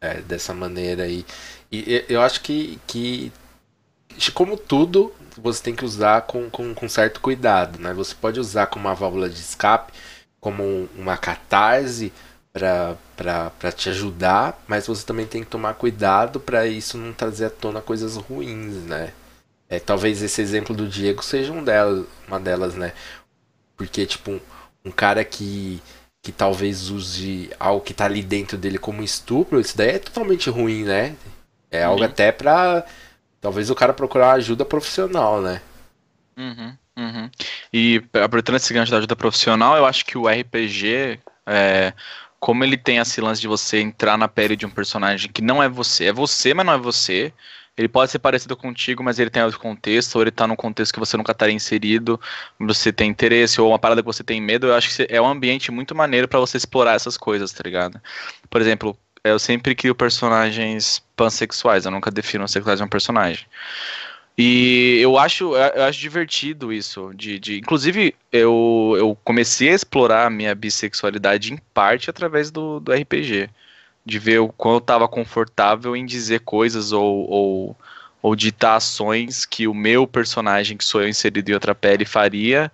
[0.00, 1.24] é, dessa maneira aí.
[1.70, 3.32] E, e eu acho que, que,
[4.32, 7.92] como tudo, você tem que usar com, com, com certo cuidado, né?
[7.92, 9.92] Você pode usar como uma válvula de escape,
[10.40, 12.12] como uma catarse,
[12.54, 17.50] para te ajudar, mas você também tem que tomar cuidado para isso não trazer à
[17.50, 19.12] tona coisas ruins, né?
[19.68, 22.92] É, talvez esse exemplo do Diego seja um delas, uma delas, né?
[23.76, 24.40] Porque, tipo, um,
[24.84, 25.82] um cara que,
[26.22, 30.48] que talvez use algo que tá ali dentro dele como estupro, isso daí é totalmente
[30.48, 31.16] ruim, né?
[31.70, 32.06] É algo uhum.
[32.06, 32.86] até pra.
[33.40, 35.60] Talvez o cara procurar ajuda profissional, né?
[36.36, 37.30] Uhum, uhum.
[37.72, 41.18] E aproveitando esse gancho da ajuda profissional, eu acho que o RPG.
[41.46, 41.92] É,
[42.44, 45.62] como ele tem esse lance de você entrar na pele de um personagem que não
[45.62, 47.32] é você, é você, mas não é você.
[47.74, 50.92] Ele pode ser parecido contigo, mas ele tem outro contexto, ou ele tá num contexto
[50.92, 52.20] que você nunca estaria inserido,
[52.60, 54.66] você tem interesse, ou uma parada que você tem medo.
[54.66, 57.98] Eu acho que é um ambiente muito maneiro para você explorar essas coisas, tá ligado?
[58.50, 63.46] Por exemplo, eu sempre crio personagens pansexuais, eu nunca defino a sexualidade de um personagem.
[64.36, 67.12] E eu acho, eu acho divertido isso.
[67.14, 72.80] De, de, inclusive, eu, eu comecei a explorar a minha bissexualidade em parte através do,
[72.80, 73.48] do RPG.
[74.04, 77.76] De ver o quão eu estava confortável em dizer coisas ou, ou,
[78.20, 82.70] ou ditar ações que o meu personagem, que sou eu inserido em outra pele, faria.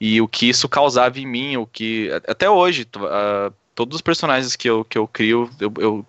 [0.00, 2.10] E o que isso causava em mim, o que.
[2.28, 6.06] Até hoje, uh, todos os personagens que eu, que eu crio, eu, eu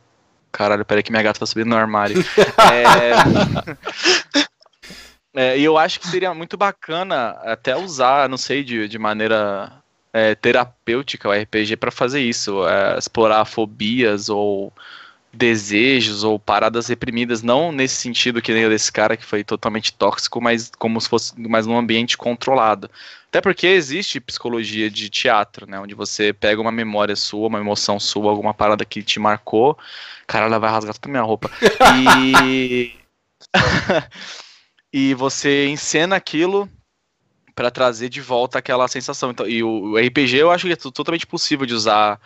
[0.53, 2.23] Caralho, peraí que minha gata tá subindo no armário.
[2.71, 4.43] é...
[5.33, 9.71] É, e eu acho que seria muito bacana até usar, não sei, de, de maneira
[10.13, 14.71] é, terapêutica o RPG para fazer isso, é, explorar fobias ou
[15.33, 20.39] desejos ou paradas reprimidas, não nesse sentido que nem desse cara que foi totalmente tóxico,
[20.39, 22.87] mas como se fosse mais num ambiente controlado.
[23.29, 27.99] Até porque existe psicologia de teatro, né, onde você pega uma memória sua, uma emoção
[27.99, 29.75] sua, alguma parada que te marcou,
[30.27, 31.49] cara, ela vai rasgar toda a minha roupa.
[32.45, 32.93] E
[34.93, 36.69] e você encena aquilo
[37.55, 39.31] para trazer de volta aquela sensação.
[39.31, 42.19] Então, e o, o, RPG eu acho que é totalmente possível de usar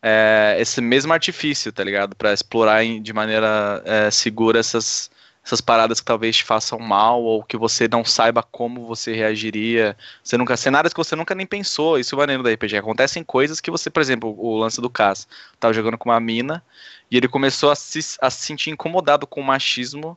[0.00, 2.14] é, esse mesmo artifício, tá ligado?
[2.14, 5.10] Para explorar em, de maneira é, segura essas,
[5.44, 9.96] essas paradas que talvez te façam mal ou que você não saiba como você reagiria.
[10.22, 11.98] Você nunca cenários que você nunca nem pensou.
[11.98, 12.76] Isso é maneiro da RPG.
[12.76, 15.26] Acontecem coisas que você, por exemplo, o lance do Cass,
[15.58, 16.62] tava jogando com uma mina
[17.10, 20.16] e ele começou a se, a se sentir incomodado com o machismo.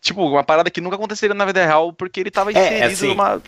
[0.00, 3.08] Tipo, uma parada que nunca aconteceria na vida real porque ele tava inserido é, assim,
[3.08, 3.42] numa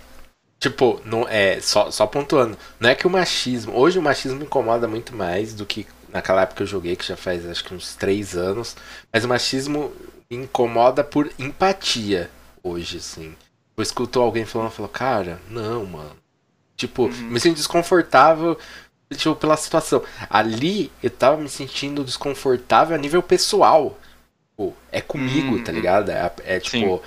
[0.63, 2.57] Tipo, não é só, só pontuando.
[2.79, 3.77] Não é que o machismo.
[3.77, 7.05] Hoje o machismo me incomoda muito mais do que naquela época que eu joguei, que
[7.05, 8.77] já faz acho que uns três anos.
[9.13, 9.93] Mas o machismo
[10.31, 12.31] me incomoda por empatia
[12.63, 13.35] hoje, assim.
[13.77, 16.17] Eu escuto alguém falando, falou, cara, não, mano.
[16.77, 17.13] Tipo, uhum.
[17.13, 18.57] me sinto desconfortável
[19.17, 20.03] tipo, pela situação.
[20.31, 23.99] Ali eu tava me sentindo desconfortável a nível pessoal.
[24.53, 25.65] Tipo, é comigo, uhum.
[25.65, 26.11] tá ligado?
[26.11, 27.03] É, é tipo.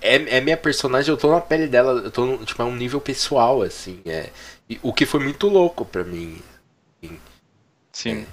[0.00, 3.00] É, é minha personagem, eu tô na pele dela, eu tô tipo, é um nível
[3.00, 4.00] pessoal, assim.
[4.04, 4.30] É,
[4.82, 6.40] o que foi muito louco pra mim.
[7.02, 7.18] Assim,
[7.92, 8.22] Sim.
[8.22, 8.26] É.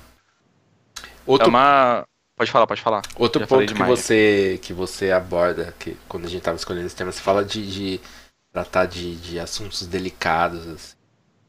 [1.26, 2.06] Outro, é uma.
[2.36, 3.02] Pode falar, pode falar.
[3.16, 6.96] Outro Já ponto que você, que você aborda, que quando a gente tava escolhendo esse
[6.96, 8.02] tema, você fala de, de
[8.52, 10.68] tratar de, de assuntos delicados.
[10.68, 10.96] Assim.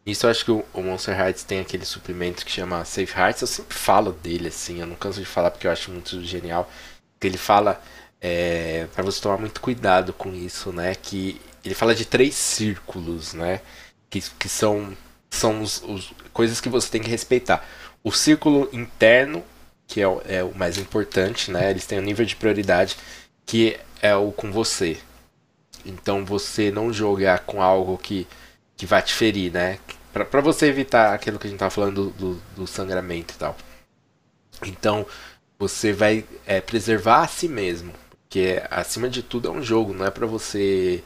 [0.06, 3.40] Isso eu acho que o, Monster Hearts tem aquele suprimento que chama Safe Hearts.
[3.42, 6.70] Eu sempre falo dele, assim, eu não canso de falar porque eu acho muito genial.
[7.18, 7.80] Que ele fala
[8.20, 10.94] é, para você tomar muito cuidado com isso, né?
[10.94, 13.60] Que ele fala de três círculos, né?
[14.10, 14.96] Que, que são,
[15.30, 17.66] são os, os coisas que você tem que respeitar.
[18.02, 19.42] O círculo interno,
[19.86, 21.70] que é o, é o mais importante, né?
[21.70, 22.96] Eles têm um nível de prioridade
[23.46, 24.98] que é o com você.
[25.84, 28.26] Então você não jogar com algo que,
[28.84, 29.78] que vai te ferir, né?
[30.12, 33.56] Pra, você evitar aquilo que a gente tava falando do, do, sangramento e tal.
[34.66, 35.06] Então
[35.58, 37.92] você vai é, preservar a si mesmo.
[38.20, 41.02] Porque, acima de tudo, é um jogo, não é para você.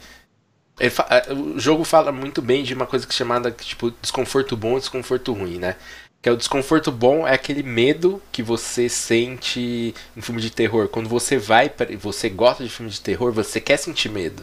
[0.78, 0.88] É,
[1.32, 4.80] o jogo fala muito bem de uma coisa que é chamada tipo desconforto bom e
[4.80, 5.76] desconforto ruim, né?
[6.20, 10.88] Que é o desconforto bom é aquele medo que você sente em filme de terror.
[10.88, 14.42] Quando você vai para você gosta de filme de terror, você quer sentir medo.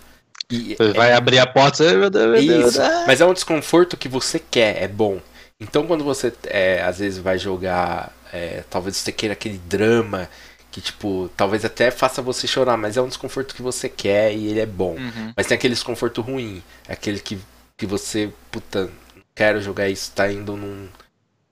[0.51, 0.93] E é...
[0.93, 4.39] vai abrir a porta, meu Deus, meu Deus, Isso, mas é um desconforto que você
[4.39, 5.19] quer, é bom.
[5.60, 10.29] Então quando você é, às vezes vai jogar, é, talvez você queira aquele drama
[10.75, 14.47] que, tipo, talvez até faça você chorar, mas é um desconforto que você quer e
[14.49, 14.95] ele é bom.
[14.95, 15.31] Uhum.
[15.34, 17.39] Mas tem aquele desconforto ruim, é aquele que,
[17.77, 20.89] que você, puta, não quero jogar isso, tá indo num,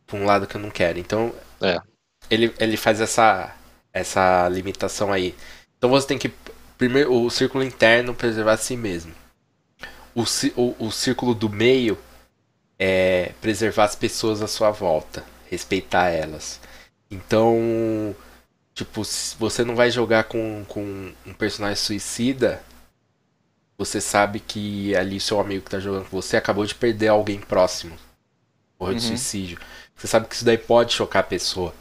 [0.05, 0.99] pra um lado que eu não quero.
[0.99, 1.79] Então, é.
[2.29, 3.55] ele, ele faz essa,
[3.93, 5.33] essa limitação aí.
[5.77, 6.29] Então você tem que,
[6.83, 9.13] primeiro, o círculo interno preservar a si mesmo.
[10.13, 10.23] O,
[10.55, 11.97] o, o círculo do meio
[12.77, 16.59] é preservar as pessoas à sua volta, respeitar elas.
[17.09, 18.15] Então,
[18.73, 22.61] Tipo, se você não vai jogar com, com um personagem suicida,
[23.77, 27.39] você sabe que ali seu amigo que tá jogando com você acabou de perder alguém
[27.39, 27.95] próximo.
[28.79, 28.99] Morreu uhum.
[28.99, 29.59] de suicídio.
[29.95, 31.73] Você sabe que isso daí pode chocar a pessoa.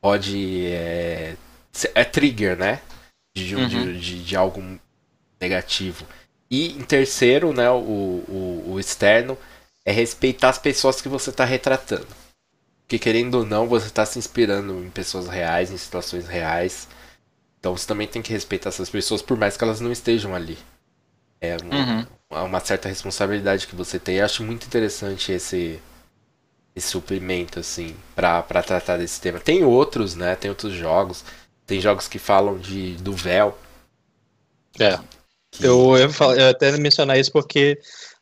[0.00, 0.66] Pode.
[0.66, 1.36] É,
[1.94, 2.82] é trigger, né?
[3.36, 3.66] De, uhum.
[3.66, 4.62] de, de, de, algo
[5.40, 6.06] negativo.
[6.50, 7.74] E em terceiro, né, o,
[8.28, 9.36] o, o externo,
[9.84, 12.06] é respeitar as pessoas que você está retratando.
[12.82, 16.86] Porque querendo ou não, você está se inspirando em pessoas reais, em situações reais.
[17.58, 20.58] Então você também tem que respeitar essas pessoas, por mais que elas não estejam ali.
[21.40, 22.44] É uma, uhum.
[22.46, 24.16] uma certa responsabilidade que você tem.
[24.16, 25.80] Eu acho muito interessante esse,
[26.74, 29.40] esse suplemento, assim, para tratar desse tema.
[29.40, 30.34] Tem outros, né?
[30.34, 31.24] Tem outros jogos.
[31.66, 33.56] Tem jogos que falam de do véu.
[34.78, 34.98] É.
[35.50, 35.64] Que...
[35.64, 37.78] Eu, eu, eu até mencionar isso porque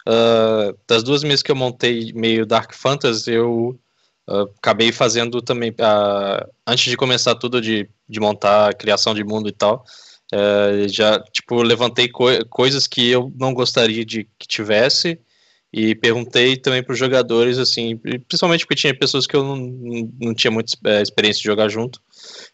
[0.07, 3.79] uh, das duas mesas que eu montei meio Dark Fantasy, eu
[4.29, 9.25] Uh, acabei fazendo também, uh, antes de começar tudo de, de montar a criação de
[9.25, 9.85] mundo e tal,
[10.33, 15.19] uh, já, tipo, levantei co coisas que eu não gostaria de que tivesse
[15.73, 19.57] e perguntei também para os jogadores, assim, principalmente porque tinha pessoas que eu não,
[20.21, 22.01] não tinha muita é, experiência de jogar junto,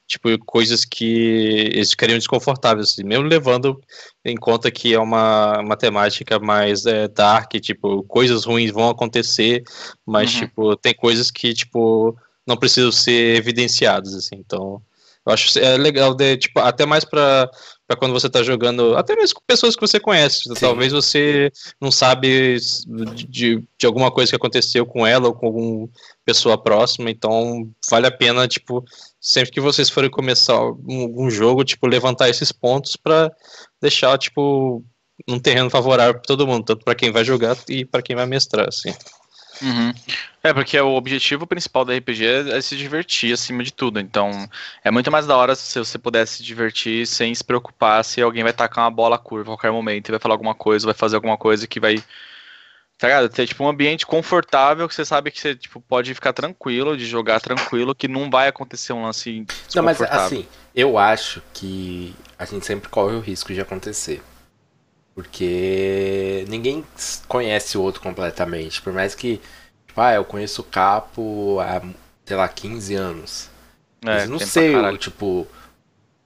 [0.09, 3.79] tipo, coisas que eles ficariam desconfortáveis, assim, mesmo levando
[4.25, 9.63] em conta que é uma, uma temática mais é, dark, tipo, coisas ruins vão acontecer,
[10.07, 10.41] mas, uhum.
[10.41, 12.17] tipo, tem coisas que, tipo,
[12.47, 14.83] não precisam ser evidenciadas, assim, então...
[15.29, 17.51] Eu acho é legal, de, tipo, até mais para
[17.99, 20.45] quando você está jogando, até mesmo com pessoas que você conhece.
[20.45, 20.55] Sim.
[20.55, 22.57] Talvez você não sabe
[23.29, 25.89] de, de alguma coisa que aconteceu com ela ou com alguma
[26.25, 28.83] pessoa próxima, então vale a pena, tipo,
[29.21, 33.31] sempre que vocês forem começar um, um jogo, tipo, levantar esses pontos para
[33.81, 34.85] deixar, tipo,
[35.29, 38.27] um terreno favorável para todo mundo, tanto para quem vai jogar e para quem vai
[38.27, 38.95] mestrar, assim.
[39.61, 39.93] Uhum.
[40.43, 43.99] É, porque o objetivo principal da RPG é se divertir acima de tudo.
[43.99, 44.31] Então,
[44.85, 48.45] é muito mais da hora se você pudesse se divertir sem se preocupar se alguém
[48.45, 51.17] vai tacar uma bola curva a qualquer momento e vai falar alguma coisa, vai fazer
[51.17, 51.97] alguma coisa que vai
[52.99, 53.29] Tá ligado?
[53.29, 57.07] Ter tipo um ambiente confortável que você sabe que você tipo, pode ficar tranquilo, de
[57.07, 60.45] jogar tranquilo, que não vai acontecer um lance Não, mas assim,
[60.75, 64.21] eu acho que a gente sempre corre o risco de acontecer.
[65.15, 66.85] Porque ninguém
[67.29, 68.83] conhece o outro completamente.
[68.83, 69.41] Por mais que,
[69.87, 71.81] tipo, ah, eu conheço o Capo há,
[72.25, 73.51] sei lá, 15 anos.
[74.05, 75.47] É, eu não sei, tipo,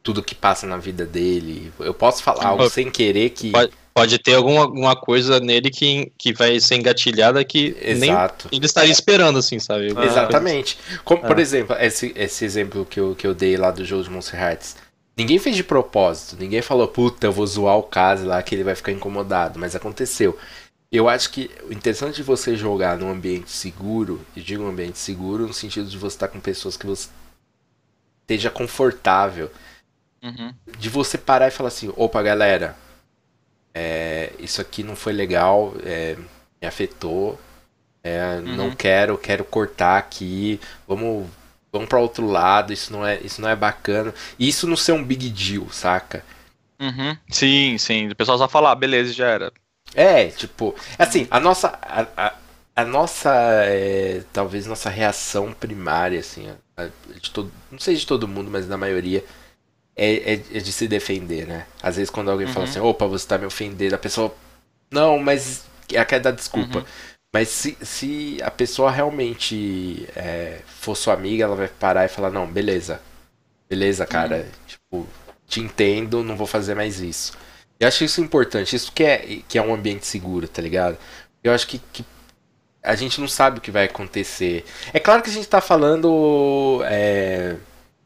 [0.03, 1.73] tudo que passa na vida dele.
[1.79, 3.51] Eu posso falar algo sem querer que.
[3.51, 8.49] Pode, Pode ter alguma, alguma coisa nele que, que vai ser engatilhada que Exato.
[8.51, 9.93] nem ele estaria esperando, assim, sabe?
[9.95, 10.79] Ah, Exatamente.
[11.05, 11.43] Como, Por é.
[11.43, 14.77] exemplo, esse, esse exemplo que eu, que eu dei lá do jogo de Monster Hearts.
[15.15, 16.37] Ninguém fez de propósito.
[16.39, 19.59] Ninguém falou, puta, eu vou zoar o caso lá que ele vai ficar incomodado.
[19.59, 20.39] Mas aconteceu.
[20.91, 24.99] Eu acho que o interessante de você jogar num ambiente seguro, e digo um ambiente
[24.99, 27.09] seguro no sentido de você estar com pessoas que você
[28.23, 29.51] esteja confortável.
[30.23, 30.55] Uhum.
[30.79, 32.77] De você parar e falar assim, opa galera,
[33.75, 36.17] é, isso aqui não foi legal, é,
[36.61, 37.39] me afetou,
[38.03, 38.57] é, uhum.
[38.57, 41.27] não quero, quero cortar aqui, vamos,
[41.73, 44.13] vamos para outro lado, isso não é, isso não é bacana.
[44.39, 46.25] E isso não ser um big deal, saca?
[46.81, 47.17] Uhum.
[47.31, 48.09] Sim, sim.
[48.09, 49.53] O pessoal só falar, ah, beleza, já era.
[49.95, 52.35] É, tipo, assim, a nossa, a, a,
[52.75, 53.31] a nossa,
[53.65, 56.89] é, talvez nossa reação primária, assim, a,
[57.21, 59.25] de todo, não sei de todo mundo, mas da maioria,
[60.03, 61.65] é, é, é, de se defender, né?
[61.81, 62.53] Às vezes quando alguém uhum.
[62.53, 64.35] fala assim, opa, você tá me ofendendo, a pessoa.
[64.91, 65.65] Não, mas.
[65.93, 66.79] Ela quer dar desculpa.
[66.79, 66.85] Uhum.
[67.33, 72.31] Mas se, se a pessoa realmente é, for sua amiga, ela vai parar e falar,
[72.31, 73.01] não, beleza.
[73.71, 74.39] Beleza, cara.
[74.39, 74.67] Uhum.
[74.67, 75.09] Tipo,
[75.47, 77.33] te entendo, não vou fazer mais isso.
[77.79, 80.99] Eu acho isso importante, isso que é, que é um ambiente seguro, tá ligado?
[81.45, 82.05] Eu acho que, que
[82.83, 84.65] a gente não sabe o que vai acontecer.
[84.93, 86.83] É claro que a gente tá falando.
[86.87, 87.57] É,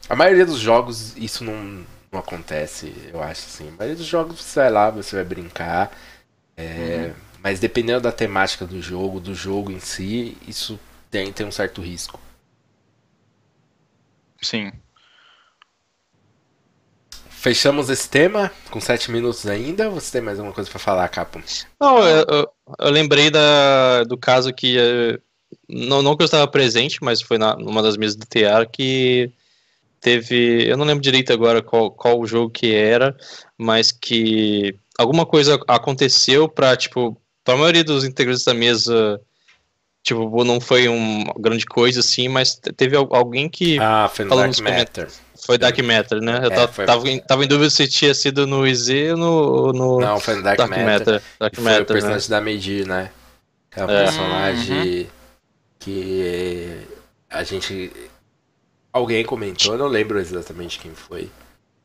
[0.09, 3.69] a maioria dos jogos isso não, não acontece, eu acho assim.
[3.69, 5.91] A maioria dos jogos você vai lá, você vai brincar.
[6.57, 7.27] É, uhum.
[7.43, 10.79] Mas dependendo da temática do jogo, do jogo em si, isso
[11.11, 12.21] tem, tem um certo risco.
[14.43, 14.73] Sim.
[17.29, 19.89] Fechamos esse tema com sete minutos ainda.
[19.91, 21.41] Você tem mais alguma coisa para falar, Capo?
[21.81, 22.49] Não, eu, eu,
[22.81, 24.77] eu, lembrei da, do caso que.
[24.77, 25.21] Eh,
[25.69, 29.31] não, não que eu estava presente, mas foi na, numa das mesas do TR que
[30.07, 33.17] teve, eu não lembro direito agora qual, qual o jogo que era,
[33.59, 39.21] mas que alguma coisa aconteceu para tipo, para a maioria dos integrantes da mesa,
[40.05, 44.57] tipo, não foi uma grande coisa assim, mas teve alguém que Ah, foi no Dark
[44.61, 45.09] Matter.
[45.45, 46.39] Foi Dark Matter, né?
[46.41, 46.87] Eu é, tava, foi...
[46.87, 50.01] tava, em, tava, em, dúvida se tinha sido no IZ ou no, no.
[50.01, 50.87] Não, foi no Dark, Dark Matter.
[50.87, 51.23] Matter.
[51.41, 52.37] Dark foi Matter, o personagem né?
[52.37, 53.11] da Medir, né?
[53.75, 54.05] É um é.
[54.05, 55.07] personagem uhum.
[55.81, 56.87] que
[57.29, 57.91] a gente
[58.97, 61.31] alguém comentou, eu não lembro exatamente quem foi.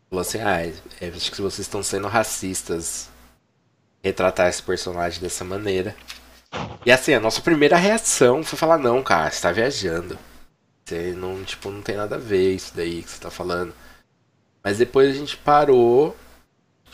[0.10, 0.66] Falou assim, ah,
[1.02, 3.10] é, acho que vocês estão sendo racistas
[4.04, 5.96] retratar esse personagem dessa maneira.
[6.86, 10.18] E assim, a nossa primeira reação foi falar, não, cara, você tá viajando.
[10.86, 13.74] Você não, tipo, não tem nada a ver isso daí que você tá falando.
[14.64, 16.16] Mas depois a gente parou,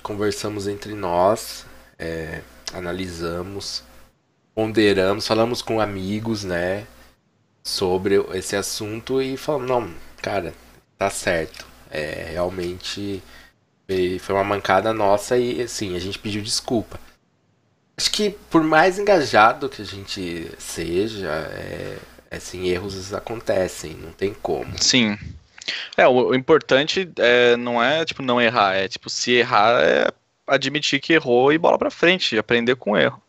[0.02, 1.66] conversamos entre nós,
[1.98, 2.42] é,
[2.74, 3.84] analisamos,
[4.56, 6.88] ponderamos, falamos com amigos, né,
[7.64, 10.54] sobre esse assunto e falamos, não, cara,
[10.98, 11.66] tá certo.
[11.90, 13.24] É, realmente
[14.20, 17.00] foi, uma mancada nossa e assim, a gente pediu desculpa.
[17.96, 21.98] Acho que por mais engajado que a gente seja, é,
[22.30, 24.72] assim, erros acontecem, não tem como.
[24.82, 25.18] Sim.
[25.96, 30.12] É, o, o importante é, não é tipo não errar, é tipo se errar é
[30.46, 33.22] admitir que errou e bola pra frente, aprender com o erro.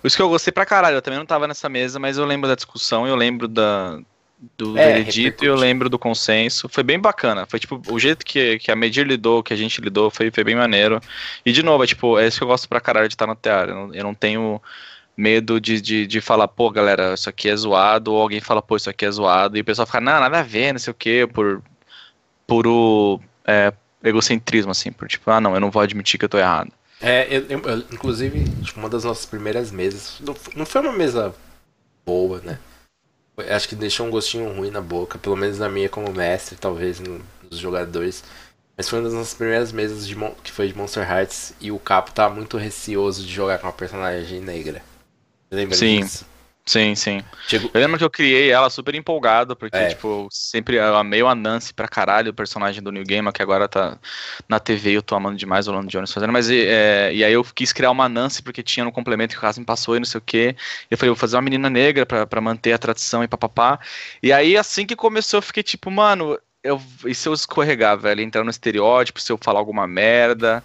[0.00, 2.24] Por isso que eu gostei pra caralho, eu também não tava nessa mesa, mas eu
[2.24, 3.98] lembro da discussão, eu lembro da,
[4.56, 6.68] do é, veredito e eu lembro do consenso.
[6.68, 7.46] Foi bem bacana.
[7.46, 10.44] Foi tipo, o jeito que, que a Medir lidou, que a gente lidou, foi, foi
[10.44, 11.00] bem maneiro.
[11.44, 13.34] E de novo, é tipo, é isso que eu gosto pra caralho de estar no
[13.34, 13.72] teatro.
[13.72, 14.60] Eu não, eu não tenho
[15.16, 18.76] medo de, de, de falar, pô, galera, isso aqui é zoado, ou alguém fala, pô,
[18.76, 20.94] isso aqui é zoado, e o pessoal fica, não, nada a ver, não sei o
[20.94, 21.60] que, por
[22.46, 23.72] puro é,
[24.04, 26.70] egocentrismo, assim, por tipo, ah, não, eu não vou admitir que eu tô errado.
[27.00, 31.34] É, eu, eu, inclusive, tipo, uma das nossas primeiras mesas, não, não foi uma mesa
[32.06, 32.60] boa, né?
[33.40, 37.00] Acho que deixou um gostinho ruim na boca, pelo menos na minha como mestre, talvez
[37.00, 37.20] no,
[37.50, 38.24] nos jogadores.
[38.76, 41.78] Mas foi uma das nossas primeiras mesas de, que foi de Monster Hearts e o
[41.78, 44.82] Capo tava muito receoso de jogar com uma personagem negra.
[45.50, 46.00] Lembra Sim.
[46.00, 46.18] disso?
[46.18, 46.24] Sim,
[46.94, 47.22] sim.
[47.46, 47.70] Chegou...
[47.72, 49.88] Eu lembro que eu criei ela super empolgado, porque, é.
[49.88, 53.66] tipo, sempre eu amei a Nancy pra caralho, o personagem do New Gamer, que agora
[53.66, 53.98] tá
[54.48, 57.42] na TV eu tô amando demais o Lando Jones fazendo, mas é, e aí eu
[57.42, 60.06] quis criar uma Nancy porque tinha no complemento que o caso me passou e não
[60.06, 60.54] sei o que.
[60.90, 63.80] Eu falei, vou fazer uma menina negra pra, pra manter a tradição e papapá.
[64.22, 68.20] E aí, assim que começou, eu fiquei tipo, mano, eu, e se eu escorregar, velho,
[68.20, 70.62] entrar no estereótipo, se eu falar alguma merda.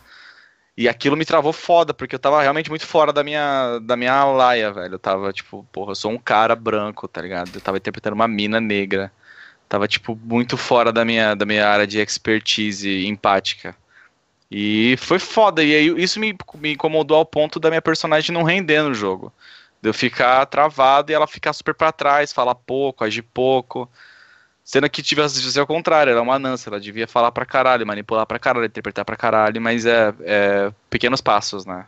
[0.75, 4.25] E aquilo me travou foda, porque eu tava realmente muito fora da minha, da minha
[4.25, 4.95] laia, velho.
[4.95, 7.51] Eu tava, tipo, porra, eu sou um cara branco, tá ligado?
[7.55, 9.11] Eu tava interpretando uma mina negra.
[9.69, 13.75] Tava, tipo, muito fora da minha, da minha área de expertise empática.
[14.49, 15.63] E foi foda.
[15.63, 19.33] E aí isso me, me incomodou ao ponto da minha personagem não render no jogo.
[19.81, 23.89] De eu ficar travado e ela ficar super para trás, falar pouco, agir pouco.
[24.63, 27.85] Sendo que tivesse ser ao contrário, ela é uma Nancy, ela devia falar pra caralho,
[27.85, 31.85] manipular pra caralho, interpretar pra caralho, mas é, é pequenos passos, né?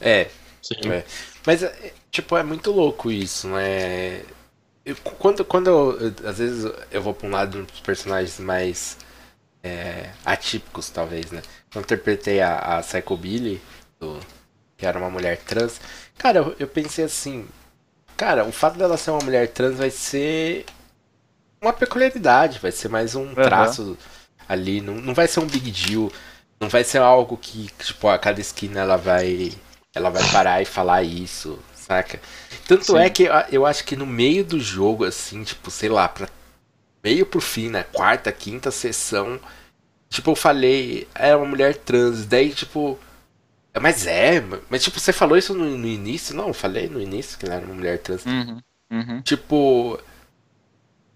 [0.00, 0.28] É,
[0.60, 0.90] Sim.
[0.90, 1.04] é.
[1.46, 4.22] Mas, é, tipo, é muito louco isso, né?
[4.84, 8.98] Eu, quando quando eu, às vezes eu vou pra um lado dos personagens mais
[9.62, 11.42] é, atípicos, talvez, né?
[11.72, 13.62] Quando eu interpretei a, a Psycho Billy,
[14.00, 14.20] do,
[14.76, 15.80] que era uma mulher trans,
[16.18, 17.46] cara, eu, eu pensei assim,
[18.16, 20.66] cara, o fato dela ser uma mulher trans vai ser
[21.64, 23.96] uma peculiaridade, vai ser mais um traço uhum.
[24.48, 26.10] ali, não, não vai ser um big deal,
[26.60, 29.52] não vai ser algo que, tipo, a cada esquina ela vai
[29.94, 32.20] ela vai parar e falar isso, saca?
[32.66, 32.98] Tanto Sim.
[32.98, 36.28] é que eu acho que no meio do jogo, assim, tipo, sei lá, pra
[37.02, 39.38] meio pro fim, na quarta, quinta sessão,
[40.08, 42.98] tipo, eu falei, é uma mulher trans, daí, tipo,
[43.80, 46.34] mas é, mas tipo, você falou isso no, no início?
[46.34, 48.24] Não, eu falei no início que ela era uma mulher trans.
[48.24, 48.60] Uhum,
[48.90, 49.22] uhum.
[49.22, 50.00] Tipo,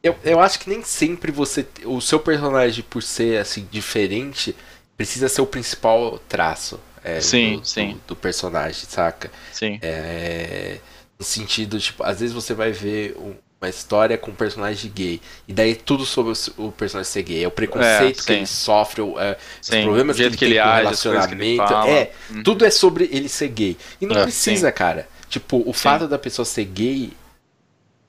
[0.02, 1.66] eu, eu acho que nem sempre você.
[1.84, 4.54] O seu personagem, por ser assim, diferente,
[4.96, 6.80] precisa ser o principal traço.
[7.02, 7.92] É, sim, do, sim.
[7.92, 9.30] Do, do, personagem, saca?
[9.52, 9.78] Sim.
[9.82, 10.78] É,
[11.18, 13.16] no sentido, tipo, às vezes você vai ver
[13.60, 15.20] uma história com um personagem gay.
[15.46, 17.44] E daí tudo sobre o personagem ser gay.
[17.44, 20.60] É o preconceito é, que ele sofre, é, os problemas que ele que tem ele
[20.60, 21.74] com o relacionamento.
[21.88, 22.42] É, uhum.
[22.42, 23.76] tudo é sobre ele ser gay.
[24.00, 24.74] E não é, precisa, sim.
[24.74, 25.08] cara.
[25.28, 25.80] Tipo, o sim.
[25.80, 27.12] fato da pessoa ser gay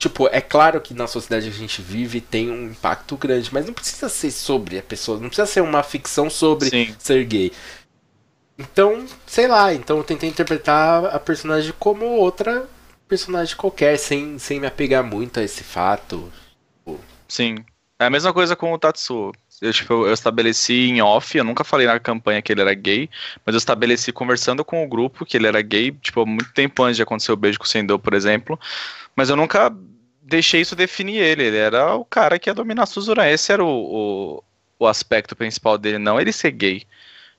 [0.00, 3.66] Tipo, é claro que na sociedade que a gente vive tem um impacto grande, mas
[3.66, 6.96] não precisa ser sobre a pessoa, não precisa ser uma ficção sobre Sim.
[6.98, 7.52] ser gay.
[8.58, 12.66] Então, sei lá, então eu tentei interpretar a personagem como outra
[13.06, 16.32] personagem qualquer, sem, sem me apegar muito a esse fato.
[17.28, 17.56] Sim.
[17.98, 19.32] É a mesma coisa com o Tatsuo.
[19.60, 23.10] Eu, tipo, eu estabeleci em off, eu nunca falei na campanha que ele era gay,
[23.44, 26.96] mas eu estabeleci conversando com o grupo que ele era gay, tipo, muito tempo antes
[26.96, 28.58] de acontecer o beijo com o Sendou, por exemplo.
[29.14, 29.70] Mas eu nunca
[30.30, 31.44] deixei isso definir ele.
[31.44, 33.30] Ele era o cara que ia dominar a Suzura.
[33.30, 34.44] Esse era o, o,
[34.78, 36.84] o, aspecto principal dele, não ele ser gay.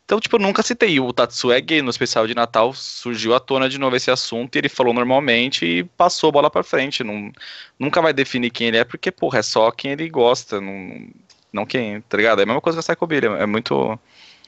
[0.05, 0.99] Então, tipo, nunca citei.
[0.99, 1.81] O Tatsu é gay.
[1.81, 5.65] No especial de Natal surgiu à tona de novo esse assunto e ele falou normalmente
[5.65, 7.03] e passou a bola pra frente.
[7.03, 7.31] Não,
[7.79, 10.59] nunca vai definir quem ele é, porque, porra, é só quem ele gosta.
[10.59, 11.07] Não,
[11.53, 12.39] não quem, tá ligado?
[12.39, 13.27] É a mesma coisa que a Psycho Billy.
[13.27, 13.97] É muito.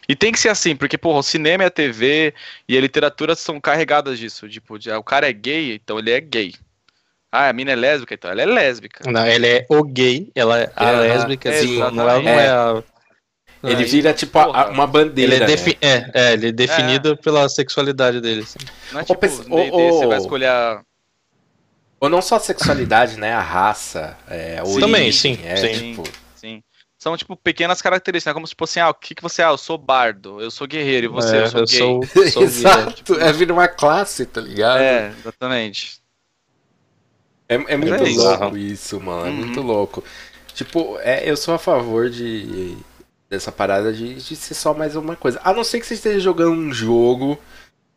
[0.08, 2.34] E tem que ser assim, porque, porra, o cinema e a TV
[2.68, 4.50] e a literatura são carregadas disso.
[4.50, 6.54] Tipo, de, ah, o cara é gay, então ele é gay.
[7.36, 9.10] Ah, a mina é lésbica, então ela é lésbica.
[9.12, 12.50] Não, ela é o gay, ela é a lésbica, assim, não, ela não é, é
[12.52, 12.84] a.
[13.64, 15.34] Ele vira tipo a, uma bandeira.
[15.34, 15.78] Ele é, defi né?
[15.82, 17.16] é, é, ele é definido é.
[17.16, 18.42] pela sexualidade dele.
[18.42, 18.60] Assim.
[18.92, 20.84] Não é tipo, ou, você vai escolher a...
[22.00, 23.34] Ou não só a sexualidade, né?
[23.34, 25.40] A raça, é, a origem, Também, sim.
[25.44, 25.96] É, sim.
[25.96, 26.04] Tipo...
[26.36, 26.62] sim.
[27.00, 28.34] São, tipo, pequenas características, né?
[28.36, 29.46] Como se tipo assim, ah, o que, que você é?
[29.46, 31.38] Ah, eu sou bardo, eu sou guerreiro, e você?
[31.38, 31.80] É, eu sou eu gay.
[31.80, 33.16] Sou, sou Exato, tipo...
[33.16, 34.82] é vir uma classe, tá ligado?
[34.82, 36.03] É, exatamente.
[37.54, 39.28] É, é muito é louco isso, mano.
[39.28, 39.36] É uhum.
[39.36, 40.04] muito louco.
[40.54, 42.78] Tipo, é, eu sou a favor de
[43.30, 45.42] dessa parada de, de ser só mais uma coisa.
[45.44, 47.40] A não ser que você esteja jogando um jogo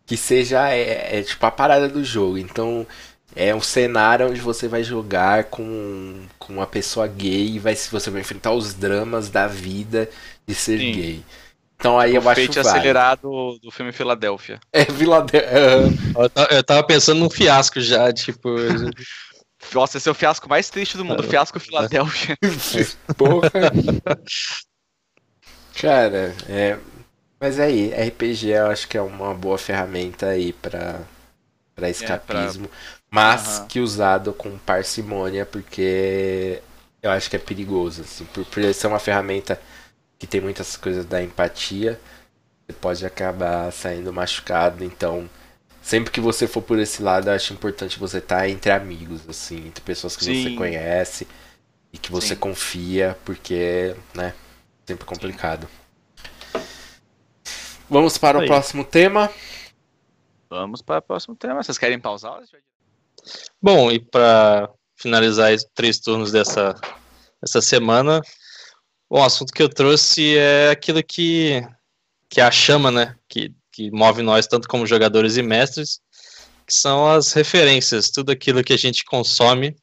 [0.07, 2.39] que seja é, é, tipo a parada do jogo.
[2.39, 2.87] Então
[3.35, 8.11] é um cenário onde você vai jogar com, com uma pessoa gay e vai, você
[8.11, 10.09] vai enfrentar os dramas da vida
[10.47, 10.93] de ser Sim.
[10.93, 11.25] gay.
[11.79, 14.59] Então aí o eu acho que acelerado do filme Filadélfia.
[14.73, 15.51] É, Filadélfia.
[16.51, 18.49] Eu tava pensando num fiasco já, tipo.
[19.75, 22.37] Nossa, esse é o fiasco mais triste do mundo, o fiasco Filadélfia.
[23.17, 23.51] Porra.
[25.81, 26.79] Cara, é.
[27.39, 31.01] Mas aí, RPG eu acho que é uma boa ferramenta aí pra,
[31.75, 32.64] pra escapismo.
[32.64, 32.79] É, pra...
[33.11, 33.67] Mas uhum.
[33.67, 36.62] que usado com parcimônia, porque
[37.03, 38.03] eu acho que é perigoso.
[38.03, 39.61] Assim, por, por ser uma ferramenta
[40.19, 42.01] que tem muitas coisas da empatia,
[42.67, 45.29] você pode acabar saindo machucado, então
[45.87, 49.20] sempre que você for por esse lado, eu acho importante você estar tá entre amigos,
[49.28, 50.43] assim, entre pessoas que Sim.
[50.43, 51.28] você conhece
[51.93, 52.41] e que você Sim.
[52.41, 54.34] confia, porque, né,
[54.84, 55.68] sempre complicado.
[56.57, 56.61] Sim.
[57.89, 58.45] Vamos para Aí.
[58.45, 59.30] o próximo tema.
[60.51, 61.62] Vamos para o próximo tema.
[61.62, 62.43] Vocês querem pausar?
[63.62, 66.74] Bom, e para finalizar os três turnos dessa,
[67.41, 68.20] dessa semana,
[69.09, 71.64] o assunto que eu trouxe é aquilo que,
[72.28, 73.14] que é a chama, né?
[73.28, 76.01] Que que move nós tanto como jogadores e mestres,
[76.66, 79.77] que são as referências, tudo aquilo que a gente consome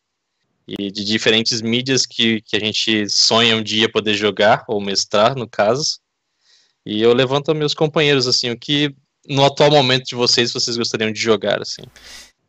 [0.68, 5.36] e de diferentes mídias que, que a gente sonha um dia poder jogar ou mestrar,
[5.36, 6.00] no caso.
[6.84, 8.96] E eu levanto a meus companheiros assim, o que
[9.30, 11.84] no atual momento de vocês vocês gostariam de jogar, assim?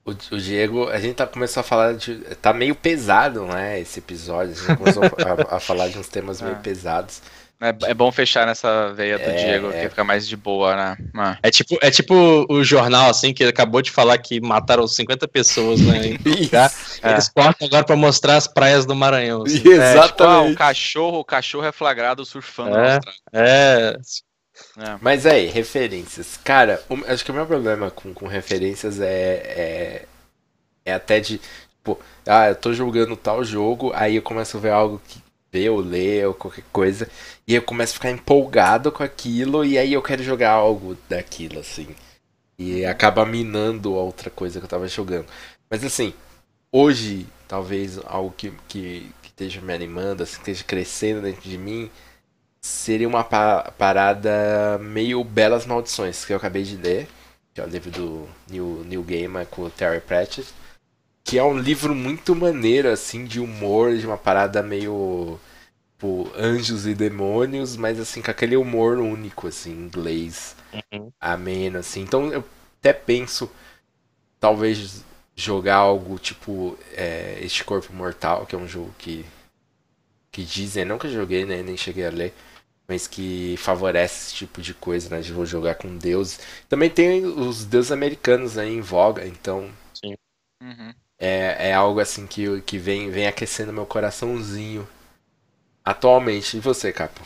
[0.03, 2.17] O, o Diego, a gente tá começou a falar de.
[2.37, 3.81] Tá meio pesado, né?
[3.81, 4.53] Esse episódio.
[4.53, 6.61] A gente começou a, a falar de uns temas meio Ah.
[6.61, 7.23] pesados.
[7.61, 9.83] É, é bom fechar nessa veia do É, Diego, é.
[9.83, 10.97] que fica mais de boa, né?
[11.17, 11.39] Ah.
[11.43, 12.15] É tipo, é tipo
[12.51, 16.07] o jornal, assim, que acabou de falar que mataram 50 pessoas, né?
[16.09, 16.73] em tal lugar.
[17.03, 17.13] É.
[17.13, 19.45] Eles cortam agora pra mostrar as praias do Maranhão.
[19.45, 19.59] assim.
[19.59, 20.57] É, tipo, ah, o Exatamente.
[20.57, 22.99] cachorro, o cachorro é flagrado surfando É.
[23.33, 23.97] É,
[24.79, 24.97] É.
[25.01, 26.39] Mas aí, referências.
[26.45, 30.05] Cara, o- acho que o meu problema com, com referências é, é.
[30.85, 31.39] É até de.
[31.79, 35.19] Tipo, ah, eu tô jogando tal jogo, aí eu começo a ver algo que
[35.55, 37.09] ver ou ler ou qualquer coisa,
[37.47, 41.61] e eu começo a ficar empolgado com aquilo, e aí eu quero jogar algo daquilo,
[41.61, 41.89] assim.
[42.59, 45.27] E acaba minando a outra coisa que eu tava jogando.
[45.71, 46.15] Mas assim,
[46.73, 51.59] hoje, talvez algo que, que, que esteja me animando, assim, que esteja crescendo dentro de
[51.59, 51.91] mim,
[52.63, 57.09] seria uma pa- parada meio Belas Maldições, que eu acabei de ler,
[57.53, 60.49] que é o livro do New, New Gamer com o Terry Pratchett,
[61.25, 65.39] que é um livro muito maneiro, assim, de humor, de uma parada meio
[65.95, 71.13] tipo, anjos e demônios, mas assim, com aquele humor único, assim, em inglês, Uhum.
[71.21, 72.03] ameno, assim.
[72.03, 72.45] Então eu
[72.81, 73.51] até penso,
[74.41, 75.05] talvez,
[75.37, 79.25] jogar algo tipo é, Este Corpo Mortal, que é um jogo que,
[80.31, 82.35] que dizem, não que eu joguei, né, nem cheguei a ler,
[82.89, 86.41] mas que favorece esse tipo de coisa, né, de vou jogar com deuses.
[86.69, 89.71] Também tem os deuses americanos aí em voga, então
[90.63, 90.95] Uhum.
[91.19, 94.87] É, é algo assim que, que vem, vem aquecendo meu coraçãozinho
[95.85, 96.57] atualmente.
[96.57, 97.21] E você, Capo?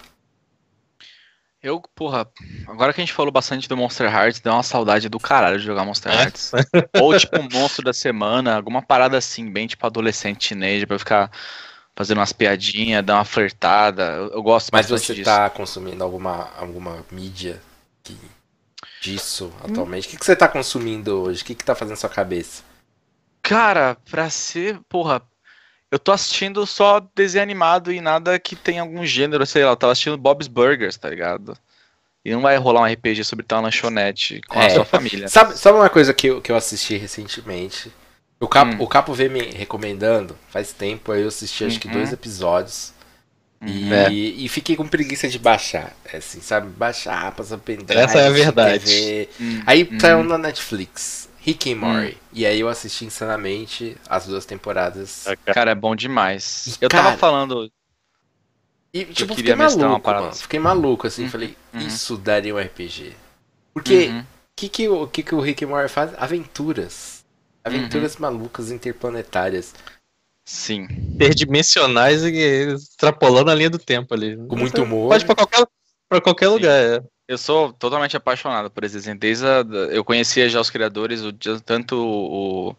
[1.60, 2.26] Eu, porra,
[2.68, 5.64] agora que a gente falou bastante do Monster Hearts, deu uma saudade do caralho de
[5.66, 6.22] jogar Monster É?
[6.22, 6.52] Hearts.
[7.00, 11.00] Ou tipo um monstro da semana, alguma parada assim, bem tipo adolescente, teenager, pra eu
[11.00, 11.30] ficar
[11.96, 14.04] fazendo umas piadinhas, dar uma flertada.
[14.04, 15.24] Eu, eu gosto Mas você disso.
[15.24, 17.60] tá consumindo alguma, alguma mídia
[18.04, 18.16] que,
[19.00, 20.06] disso atualmente?
[20.06, 21.42] O que, que você tá consumindo hoje?
[21.42, 22.62] O que, que tá fazendo sua cabeça?
[23.48, 25.22] Cara, pra ser, porra,
[25.90, 29.76] eu tô assistindo só desenho animado e nada que tenha algum gênero, sei lá, eu
[29.76, 31.56] tava assistindo Bob's Burgers, tá ligado?
[32.24, 34.70] E não vai rolar um RPG sobre ter uma lanchonete com a É.
[34.70, 35.28] sua família.
[35.28, 37.90] Sabe, sabe uma coisa que eu, que eu assisti recentemente?
[38.40, 38.82] O Capo, Hum.
[38.84, 41.94] o Capo veio me recomendando faz tempo, aí eu assisti acho que Uhum.
[41.94, 42.92] dois episódios.
[43.66, 44.08] E, É.
[44.44, 45.92] e fiquei com preguiça de baixar.
[46.12, 46.68] é Assim, sabe?
[46.68, 48.00] Baixar, passar pendrive.
[48.00, 49.28] Essa é a verdade.
[49.40, 49.98] Hum, Aí hum.
[49.98, 51.27] saiu na Netflix.
[51.48, 52.16] Rick and Morty.
[52.32, 55.24] E aí eu assisti insanamente as duas temporadas.
[55.46, 56.66] Cara, é bom demais.
[56.66, 57.70] E, Eu tava cara, falando,
[58.92, 60.32] E tipo, queria fiquei maluco, parada mano.
[60.32, 60.42] assim.
[60.42, 61.22] Fiquei maluco, assim.
[61.24, 61.80] Uhum, Falei, uhum.
[61.80, 63.14] isso daria um RPG.
[63.72, 64.20] Porque Uhum.
[64.20, 64.24] o
[64.56, 66.10] que, que, o que, que o Rick and Morty faz?
[66.18, 67.24] Aventuras.
[67.64, 68.22] Aventuras Uhum.
[68.22, 69.74] malucas interplanetárias.
[70.44, 70.86] Sim.
[70.90, 74.34] interdimensionais e extrapolando a linha do tempo ali.
[74.46, 75.08] Com muito humor.
[75.10, 75.66] Pode ir pra qualquer,
[76.08, 76.70] pra qualquer lugar.
[76.72, 77.02] é.
[77.26, 79.20] Eu sou totalmente apaixonado por esses desenhos.
[79.20, 79.58] Desde a,
[79.90, 81.30] eu conhecia já os criadores, o,
[81.62, 82.74] tanto o,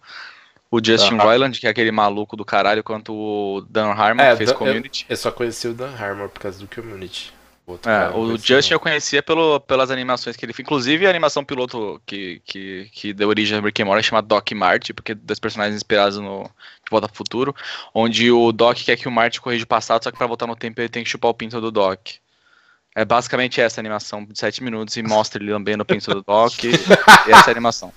[0.72, 1.24] o Justin Ah.
[1.24, 4.56] Roiland, que é aquele maluco do caralho, quanto o Dan Harmon, É, que fez Dan-
[4.58, 5.06] Community.
[5.08, 7.32] Eu só conheci o Dan Harmon por causa do Community.
[7.68, 8.76] Outro É, eu o Justin não.
[8.78, 10.66] eu conhecia pelo, pelas animações que ele fez.
[10.66, 14.52] Inclusive a animação piloto que, que, que deu origem a Rick and Morty chama Doc
[14.54, 17.56] Marty, porque é das personagens inspiradas no De Volta ao Futuro,
[17.94, 20.56] onde o Doc quer que o Marty corrija o passado, só que pra voltar no
[20.56, 22.00] tempo ele tem que chupar o pinto do Doc.
[23.00, 26.64] É basicamente essa animação de 7 minutos e mostra ele lambendo o pinto do Doc
[26.66, 26.70] e,
[27.32, 27.94] essa é a animação.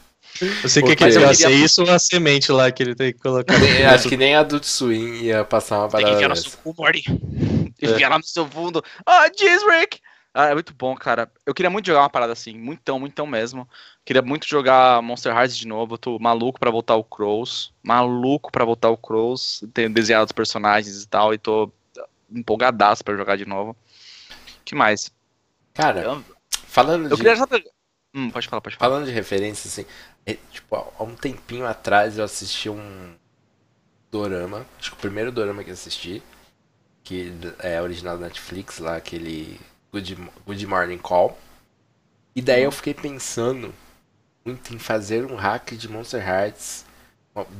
[0.62, 3.18] Eu sei o que, ele queria- isso ou a semente lá que ele tem que
[3.18, 3.58] colocar.
[3.58, 6.36] Nem- Acho que nem a Adult Swim ia passar uma Tem que parada enfiar no
[6.36, 7.02] seu cu, Morty.
[7.82, 8.82] Enfiar lá no seu fundo.
[9.04, 9.98] Ah, jeez, Rick!
[10.32, 11.28] Ah, é muito bom, cara.
[11.44, 13.68] Eu queria muito jogar uma parada assim, muitão, muitão mesmo.
[14.04, 15.94] Queria muito jogar Monster Hearts de novo.
[15.94, 17.70] Eu tô maluco pra voltar o Crows.
[17.82, 19.62] Maluco pra voltar o Crows.
[19.74, 21.34] Tenho desenhado os personagens e tal.
[21.34, 21.70] E tô
[22.30, 23.76] empolgadaço pra jogar de novo.
[24.64, 25.10] Que mais?
[25.74, 26.22] Cara,
[26.66, 27.34] falando eu de, queria.
[28.14, 28.90] Hum, pode falar, pode falar.
[28.90, 29.86] falando de referência, assim,
[30.26, 33.14] é, tipo, há- um tempinho atrás eu assisti um
[34.10, 36.22] dorama, acho que o primeiro dorama que eu assisti,
[37.02, 39.58] que é original da Netflix, lá, aquele
[39.90, 41.38] Good, Good Morning Call.
[42.36, 43.74] E daí eu fiquei pensando
[44.44, 46.84] muito em fazer um hack de Monster Hearts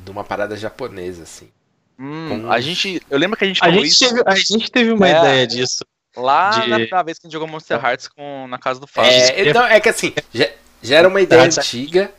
[0.03, 1.49] de uma parada japonesa, assim.
[1.97, 3.01] Hum, como- a gente.
[3.09, 5.19] Eu lembro que a gente A falou gente, isso teve, a gente teve uma É.
[5.19, 5.83] ideia disso.
[6.15, 8.87] Lá de- na, na vez que a gente jogou Monster Hearts com, na casa do
[8.87, 9.11] Fábio.
[9.11, 10.49] É, então, é que assim, já,
[10.81, 12.11] já era uma ideia Hearts- antiga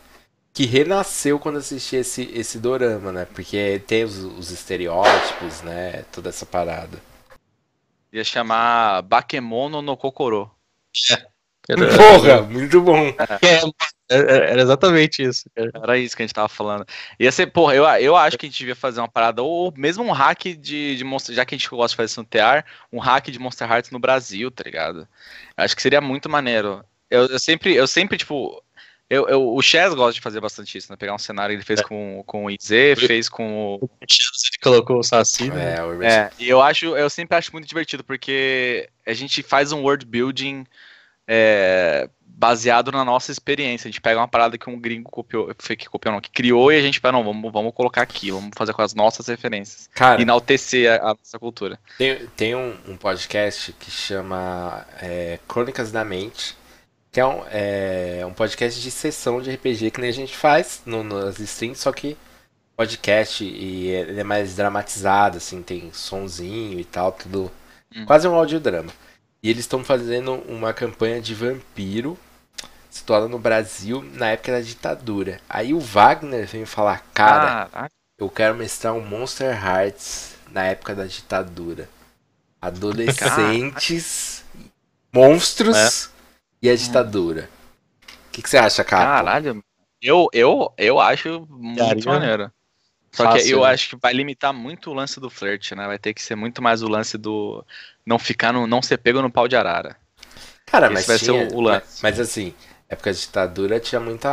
[0.52, 3.24] que renasceu quando assisti esse, esse dorama, né?
[3.34, 6.04] Porque tem os, os estereótipos, né?
[6.12, 6.98] Toda essa parada.
[8.12, 10.50] Ia chamar Bakemono no Kokoro.
[11.66, 13.08] Porra, muito bom.
[13.40, 13.60] É,
[14.10, 15.48] era- era exatamente isso.
[15.54, 15.70] cara.
[15.74, 16.84] Era isso que a gente tava falando.
[17.18, 20.04] Ia ser, porra, eu, eu acho que a gente devia fazer uma parada, ou mesmo
[20.04, 22.64] um hack de, de Monster, já que a gente gosta de fazer isso no TR,
[22.92, 25.08] um hack de Monster Hearts no Brasil, tá ligado?
[25.56, 26.84] Eu acho que seria muito maneiro.
[27.10, 28.62] Eu, eu sempre, eu sempre, tipo,
[29.10, 30.96] Eu, eu, o Chess gosta de fazer bastante isso, né?
[30.96, 31.82] Pegar um cenário que ele fez é.
[31.82, 33.90] com, com o IZ, fez com o.
[34.00, 35.50] Ele colocou o Saci.
[35.50, 35.76] Né?
[35.76, 39.72] É, o é, e eu acho, eu sempre acho muito divertido, porque a gente faz
[39.72, 40.64] um world building
[41.26, 43.88] é, baseado na nossa experiência.
[43.88, 46.72] A gente pega uma parada que um gringo copiou, foi que copiou, não, que criou,
[46.72, 49.88] e a gente fala, não, vamos, vamos colocar aqui, vamos fazer com as nossas referências.
[49.94, 51.78] Cara, enaltecer a, a nossa cultura.
[51.96, 56.56] Tem, tem um, um podcast que chama é, Crônicas da Mente,
[57.10, 60.82] que é um, é um podcast de sessão de RPG que nem a gente faz
[60.84, 62.16] no, nas streams, só que
[62.76, 67.50] podcast e ele é mais dramatizado, assim, tem sonzinho e tal, tudo.
[67.94, 68.04] Hum.
[68.04, 68.92] Quase um audiodrama.
[69.44, 72.18] E eles estão fazendo uma campanha de vampiro
[72.88, 75.38] situada no Brasil na época da ditadura.
[75.46, 80.94] Aí o Wagner veio falar, cara, ah, eu quero mestrar um Monster Hearts na época
[80.94, 81.90] da ditadura.
[82.58, 84.42] Adolescentes,
[85.12, 86.08] monstros é.
[86.62, 87.50] e a ditadura.
[88.02, 89.04] O que, que, você acha, cara?
[89.04, 89.62] Caralho,
[90.00, 92.50] eu, eu, eu acho muito maneiro.
[93.12, 93.66] Só Fácil, que eu né?
[93.68, 95.86] acho que vai limitar muito o lance do flirt, né?
[95.86, 97.64] Vai ter que ser muito mais o lance do
[98.06, 99.96] não ficar no, não ser pego no pau de arara.
[100.66, 102.00] Cara, Esse mas vai tinha, ser o, o lance.
[102.02, 102.54] Mas, mas, assim,
[102.88, 104.30] época de ditadura tinha muita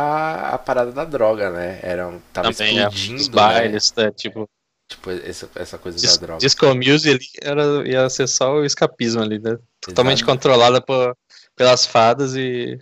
[0.52, 1.78] a, parada da droga, né?
[1.82, 3.18] Era, tava Também, é, explodindo.
[3.18, 4.10] É, os bailes, né?
[4.12, 4.48] tipo.
[4.88, 6.40] Tipo, essa, essa coisa Dis, da droga.
[6.40, 9.56] Disco Music ali era, ia ser só o escapismo ali, né?
[9.80, 11.16] Totalmente controlada por,
[11.56, 12.78] pelas fadas e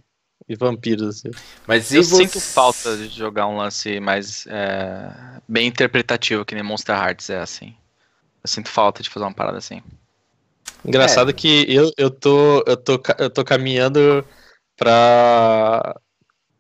[0.51, 1.17] e vampiros.
[1.17, 1.31] Assim.
[1.65, 2.17] Mas eu você...
[2.17, 7.39] sinto falta de jogar um lance mais é, bem interpretativo, que nem Monster Hearts é
[7.39, 7.77] assim.
[8.43, 9.81] Eu sinto falta de fazer uma parada assim.
[10.85, 11.33] Engraçado é.
[11.33, 14.25] que eu, eu, tô, eu, tô, eu tô caminhando
[14.77, 15.95] pra.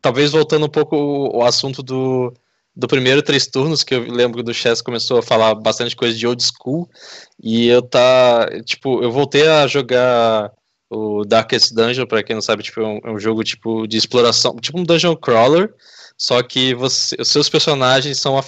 [0.02, 2.32] Talvez voltando um pouco o, o assunto do,
[2.74, 6.26] do primeiro três turnos, que eu lembro do Chess começou a falar bastante coisa de
[6.26, 6.88] old school,
[7.42, 10.52] e eu tá, tipo, eu voltei a jogar
[10.88, 13.96] o Darkest Dungeon, para quem não sabe, tipo, é um, é um, jogo tipo de
[13.96, 15.72] exploração, tipo um dungeon crawler,
[16.20, 18.38] só que você, os seus personagens são,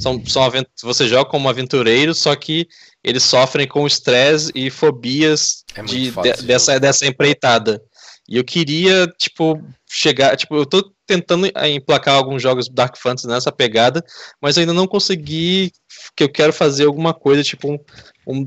[0.00, 0.50] são, são
[0.82, 2.66] você joga como aventureiro, só que
[3.04, 7.80] eles sofrem com estresse e fobias é de, de, dessa, dessa empreitada.
[8.28, 10.36] E eu queria, tipo, chegar.
[10.36, 14.04] Tipo, eu tô tentando emplacar alguns jogos Dark Fantasy nessa pegada,
[14.42, 15.70] mas ainda não consegui.
[16.16, 17.78] Que eu quero fazer alguma coisa, tipo, um,
[18.26, 18.44] um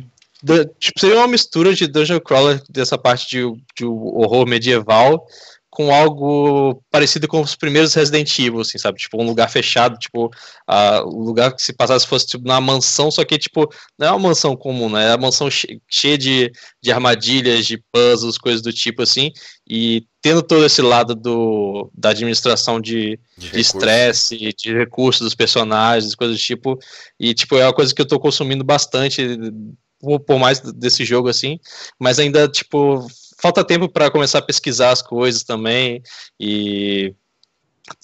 [0.77, 5.25] tipo, seria uma mistura de Dungeon Crawler dessa parte de, de horror medieval
[5.73, 8.99] com algo parecido com os primeiros Resident Evil, assim, sabe?
[8.99, 13.09] Tipo, um lugar fechado, tipo, uh, o lugar que se passasse fosse tipo numa mansão,
[13.09, 13.67] só que, tipo,
[13.97, 15.05] não é uma mansão comum, né?
[15.05, 19.31] É uma mansão che cheia de, de armadilhas, de puzzles, coisas do tipo, assim,
[19.67, 23.19] e tendo todo esse lado do, da administração de
[23.51, 26.77] estresse, de, de, recursos dos personagens, coisas do tipo,
[27.19, 29.39] e, tipo, é uma coisa que eu tô consumindo bastante
[30.27, 31.57] por mais desse jogo assim,
[31.97, 33.07] mas ainda tipo
[33.43, 36.01] falta tempo para começar a pesquisar as coisas também
[36.39, 37.13] e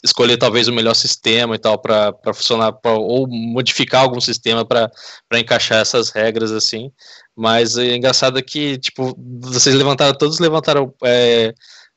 [0.04, 4.92] escolher talvez o melhor sistema e tal para funcionar pra, ou modificar algum sistema para
[5.36, 6.92] encaixar essas regras assim.
[7.34, 11.54] Mas é engraçado que tipo vocês levantaram todos levantaram é,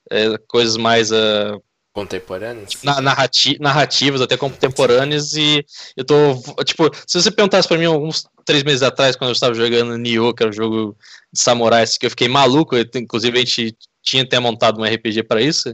[0.09, 1.61] é, coisas mais uh,
[1.93, 2.71] Contemporâneas?
[2.83, 5.65] Na, narrati narrativas, até contemporâneas, e
[5.95, 6.41] eu tô.
[6.65, 10.33] Tipo, se você perguntasse pra mim alguns três meses atrás, quando eu estava jogando Nioh,
[10.33, 10.97] que era um jogo
[11.31, 15.25] de samurais, que eu fiquei maluco, eu, inclusive a gente tinha até montado um RPG
[15.25, 15.71] para isso.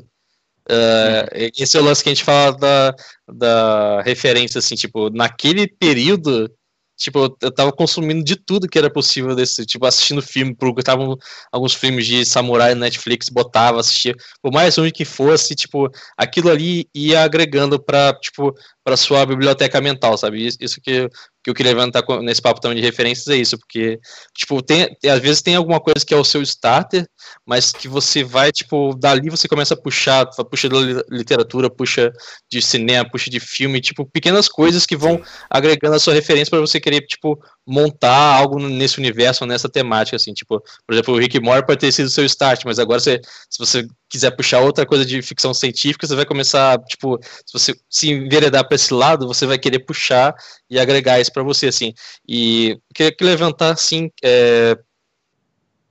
[0.71, 2.95] Uh, esse é o lance que a gente fala da,
[3.33, 6.51] da referência, assim, tipo, naquele período
[6.99, 11.17] tipo, eu tava consumindo de tudo que era possível desse, tipo, assistindo filme, porque estavam
[11.53, 16.51] alguns filmes de samurai no Netflix, botava, assistia, por mais ruim que fosse, tipo, aquilo
[16.51, 18.53] ali ia agregando para tipo,
[18.89, 20.47] para sua biblioteca mental, sabe?
[20.47, 21.11] Isso que,
[21.45, 24.01] que eu queria levantar nesse papo também de referências é isso, porque,
[24.35, 27.07] tipo, tem, às vezes tem alguma coisa que é o seu starter,
[27.45, 30.79] mas que você vai, tipo, dali você começa a puxar, puxa da
[31.11, 32.11] literatura, puxa
[32.51, 35.21] de cinema, puxa de filme, tipo, pequenas coisas que vão
[35.51, 37.39] agregando a sua referência para você querer, tipo,
[37.69, 41.93] montar algo nesse universo, nessa temática, assim, tipo, por exemplo, o Rick Moore pode ter
[41.93, 46.07] sido seu start, mas agora você, se você quiser puxar outra coisa de ficção científica,
[46.07, 50.35] você vai começar, tipo, se você se enveredar para esse lado, você vai querer puxar
[50.71, 51.93] e agregar isso para você, assim,
[52.27, 54.75] e queria levantar, assim, é,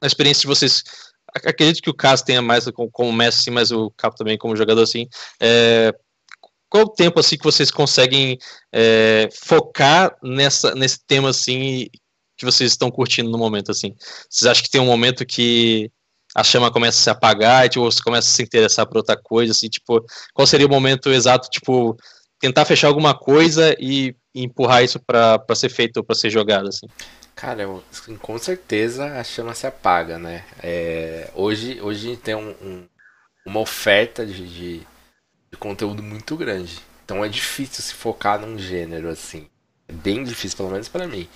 [0.02, 0.84] a experiência de vocês.
[1.46, 4.56] Acredito que o caso tenha mais como, como mestre, assim, mas o Capo também como
[4.56, 5.08] jogador, assim,
[5.40, 5.94] é,
[6.70, 8.38] qual o tempo assim que vocês conseguem
[8.74, 11.88] é, focar nessa, nesse tema assim
[12.38, 13.96] que vocês estão curtindo no momento assim?
[14.30, 15.92] Vocês acham que tem um momento que
[16.36, 19.18] a chama começa a se apagar e tipo, você começa a se interessar por outra
[19.18, 21.98] coisa assim, tipo, qual seria o momento exato, tipo,
[22.40, 26.68] tentar fechar alguma coisa e, e empurrar isso para ser feito ou para ser jogado
[26.68, 26.86] assim?
[27.36, 30.44] Cara, eu, assim, com certeza a chama se apaga, né?
[30.62, 32.88] É, hoje, hoje tem um, um,
[33.46, 34.88] uma oferta de, de
[35.52, 36.80] de conteúdo muito grande.
[37.04, 39.48] Então é difícil se focar num gênero assim.
[39.88, 41.28] É bem difícil, pelo menos para mim.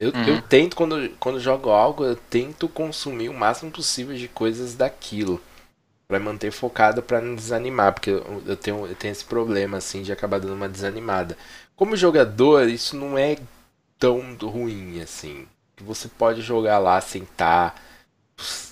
[0.00, 0.24] Eu, uhum.
[0.24, 5.40] eu tento, quando, quando jogo algo, eu tento consumir o máximo possível de coisas daquilo.
[6.08, 7.92] para manter focado para não desanimar.
[7.92, 11.36] Porque eu, eu, tenho, eu tenho esse problema, assim, de acabar dando uma desanimada.
[11.76, 13.36] Como jogador, isso não é
[13.98, 15.46] tão ruim, assim.
[15.80, 17.80] Você pode jogar lá, sentar,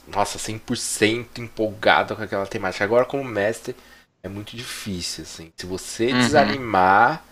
[0.09, 2.85] nossa, 100% empolgado com aquela temática.
[2.85, 3.77] Agora, como mestre,
[4.23, 5.53] é muito difícil, assim.
[5.57, 6.19] Se você uhum.
[6.19, 7.25] desanimar,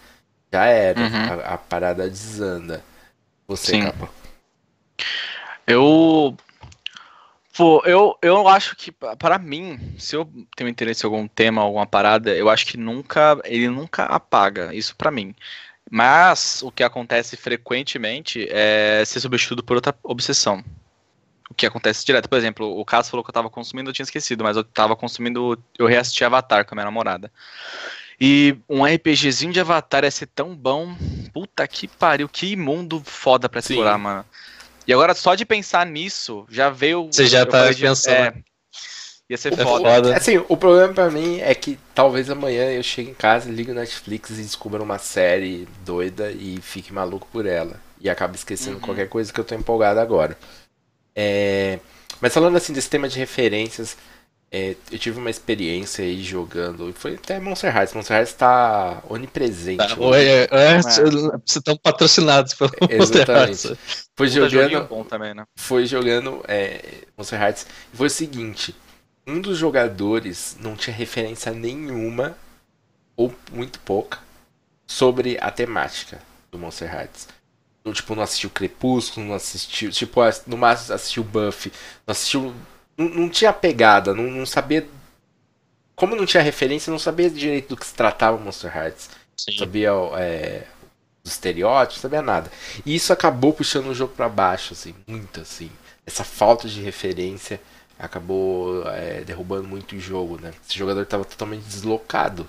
[0.52, 1.00] já era.
[1.00, 1.40] Uhum.
[1.42, 2.82] A, a, parada desanda.
[3.46, 3.92] Você, Sim.
[5.66, 6.36] Eu.
[7.56, 11.86] Pô, eu, eu acho que, para mim, se eu tenho interesse em algum tema, alguma
[11.86, 13.38] parada, eu acho que nunca.
[13.44, 14.74] Ele nunca apaga.
[14.74, 15.34] Isso para mim.
[15.90, 20.62] Mas o que acontece frequentemente é ser substituído por outra obsessão.
[21.58, 22.28] Que acontece direto.
[22.28, 24.96] Por exemplo, o caso falou que eu tava consumindo, eu tinha esquecido, mas eu tava
[24.96, 25.62] consumindo.
[25.76, 27.30] Eu reassisti Avatar com a minha namorada.
[28.20, 30.96] E um RPGzinho de Avatar ia ser tão bom.
[31.34, 34.02] Puta que pariu, que mundo foda pra explorar, Sim.
[34.02, 34.24] mano.
[34.86, 37.08] E agora, só de pensar nisso, já veio.
[37.12, 38.14] Você já tá pensando.
[38.14, 38.34] É,
[39.30, 40.16] Ia ser o, foda.
[40.16, 43.74] Assim, o problema pra mim é que talvez amanhã eu chegue em casa, ligue o
[43.74, 47.78] Netflix e descubra uma série doida e fique maluco por ela.
[48.00, 48.82] E acabe esquecendo uhum.
[48.82, 50.38] qualquer coisa que eu tô empolgado agora.
[51.20, 51.80] É...
[52.20, 53.96] Mas falando assim desse tema de referências,
[54.50, 56.92] é, eu tive uma experiência aí jogando.
[56.94, 57.94] Foi até Monster Hearts.
[57.94, 59.78] Monster Hearts tá onipresente.
[59.78, 63.72] Tá, é, é, é, Vocês estão patrocinados pelo Monster Hearts.
[64.16, 64.88] Foi jogando.
[64.88, 65.44] Bom também, né?
[65.56, 66.82] Foi jogando é,
[67.16, 67.66] Monster Hearts.
[67.92, 68.74] E foi o seguinte:
[69.26, 72.36] um dos jogadores não tinha referência nenhuma,
[73.16, 74.18] ou muito pouca,
[74.86, 77.28] sobre a temática do Monster Hearts.
[77.92, 79.90] Tipo, não assistiu Crepúsculo, não assistiu.
[79.90, 81.72] Tipo, no máximo assistiu Buffy,
[82.06, 82.54] não assistiu.
[82.96, 84.86] Não, não tinha pegada, não, não, sabia.
[85.94, 89.10] Como não tinha referência, não sabia direito do que se tratava Monster Hearts.
[89.36, 89.56] Sim.
[89.56, 90.66] Sabia é,
[91.24, 92.50] os estereótipos, sabia nada.
[92.84, 95.70] E isso acabou puxando o jogo para baixo, assim, muito assim.
[96.04, 97.60] Essa falta de referência
[97.98, 100.52] acabou é, derrubando muito o jogo, né?
[100.66, 102.46] Esse jogador estava totalmente deslocado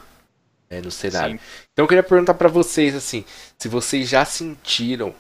[0.69, 1.37] é, no cenário.
[1.37, 1.45] Sim.
[1.73, 3.25] Então eu queria perguntar para vocês assim,
[3.57, 5.13] se vocês já sentiram,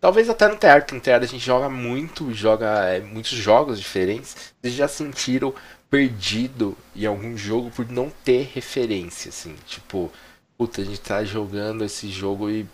[0.00, 4.54] talvez até no teatro, no teatro a gente joga muito, joga é, muitos jogos diferentes,
[4.60, 5.54] vocês já sentiram
[5.90, 10.10] perdido em algum jogo por não ter referência, assim, tipo,
[10.56, 12.66] puta, a gente tá jogando esse jogo e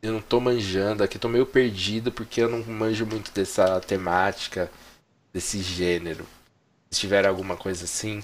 [0.00, 4.70] eu não tô manjando, aqui tô meio perdido porque eu não manjo muito dessa temática
[5.32, 6.26] desse gênero?
[6.90, 8.22] Se tiver alguma coisa assim.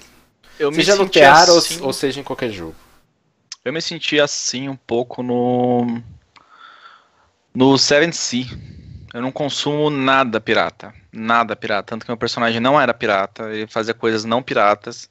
[0.57, 1.79] Eu seja no TR assim...
[1.81, 2.75] ou, ou seja em qualquer jogo.
[3.65, 6.01] Eu me senti assim um pouco no.
[7.51, 8.45] No Seven Sea.
[9.11, 10.93] Eu não consumo nada pirata.
[11.11, 11.87] Nada pirata.
[11.87, 13.51] Tanto que meu personagem não era pirata.
[13.51, 15.09] Ele fazia coisas não piratas.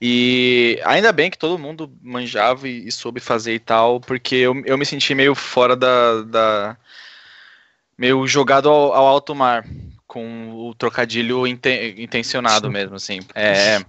[0.00, 4.62] E ainda bem que todo mundo manjava e, e soube fazer e tal, porque eu,
[4.64, 6.22] eu me senti meio fora da.
[6.22, 6.76] da
[7.98, 9.64] meio jogado ao, ao alto mar
[10.06, 12.72] com o trocadilho intencionado Sim.
[12.72, 13.20] mesmo, assim.
[13.34, 13.84] É...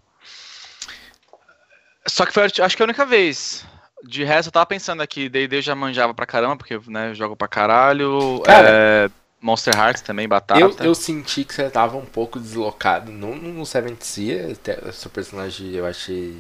[2.08, 3.66] Só que foi, acho que a única vez.
[4.04, 7.36] De resto, eu tava pensando aqui, D&D já manjava pra caramba, porque, né, eu jogo
[7.36, 8.42] pra caralho.
[8.44, 9.10] Cara, é...
[9.44, 10.60] Monster Hearts também, batata.
[10.60, 14.56] Eu, eu senti que você tava um pouco deslocado no, no Seven Sea.
[14.94, 16.38] Seu personagem eu achei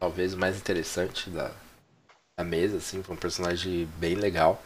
[0.00, 1.50] talvez o mais interessante da,
[2.38, 3.02] da mesa, assim.
[3.02, 4.62] Foi um personagem bem legal.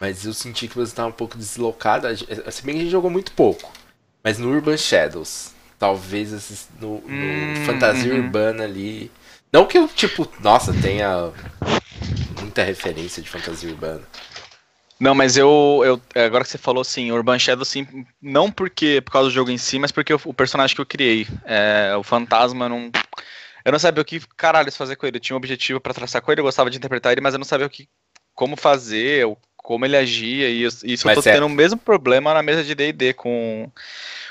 [0.00, 2.06] Mas eu senti que você estava um pouco deslocado.
[2.50, 3.70] Se bem que a gente jogou muito pouco.
[4.24, 5.52] Mas no Urban Shadows.
[5.78, 8.24] Talvez no, no hum, Fantasia uhum.
[8.24, 9.10] Urbana ali.
[9.52, 11.32] Não que eu, tipo, nossa, tenha
[12.40, 14.02] muita referência de fantasia urbana.
[15.00, 17.86] Não, mas eu, eu agora que você falou assim, Urban Shadow sim,
[18.20, 20.86] não porque por causa do jogo em si, mas porque o, o personagem que eu
[20.86, 22.90] criei, é, o fantasma não
[23.64, 25.18] eu não sabia o que caralho fazer com ele.
[25.18, 27.38] Eu tinha um objetivo para traçar com ele, eu gostava de interpretar ele, mas eu
[27.38, 27.88] não sabia o que
[28.34, 29.26] como fazer,
[29.56, 31.32] como ele agia, e isso Mas eu tô é...
[31.34, 33.70] tendo o mesmo problema na mesa de D&D com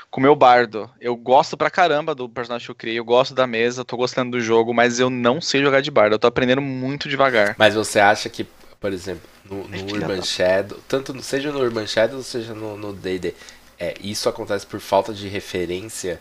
[0.09, 0.89] com o meu bardo.
[0.99, 4.31] Eu gosto pra caramba do personagem que eu criei, eu gosto da mesa, tô gostando
[4.31, 7.55] do jogo, mas eu não sei jogar de bardo, eu tô aprendendo muito devagar.
[7.57, 8.45] Mas você acha que,
[8.79, 13.33] por exemplo, no, no Urban Shadow, tanto seja no Urban Shadow, seja no D&D,
[13.79, 16.19] é, isso acontece por falta de referência,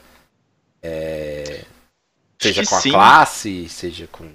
[0.83, 1.65] é,
[2.39, 2.91] seja com a sim.
[2.91, 4.31] classe, seja com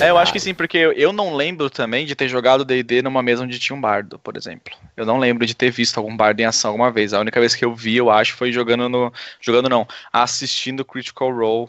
[0.00, 3.22] é, eu acho que sim, porque eu não lembro também de ter jogado D&D numa
[3.22, 4.72] mesa onde tinha um bardo, por exemplo.
[4.96, 7.12] Eu não lembro de ter visto algum bardo em ação alguma vez.
[7.12, 9.12] A única vez que eu vi, eu acho, foi jogando no...
[9.40, 11.68] Jogando não, assistindo Critical Role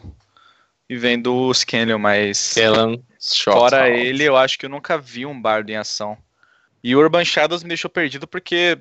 [0.88, 2.54] e vendo o Scanlan, mas...
[3.42, 6.16] Fora ele, eu acho que eu nunca vi um bardo em ação.
[6.84, 8.78] E Urban Shadows me deixou perdido porque...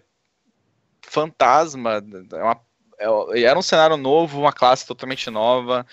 [1.01, 2.61] Fantasma, é uma,
[2.99, 5.85] é, era um cenário novo, uma classe totalmente nova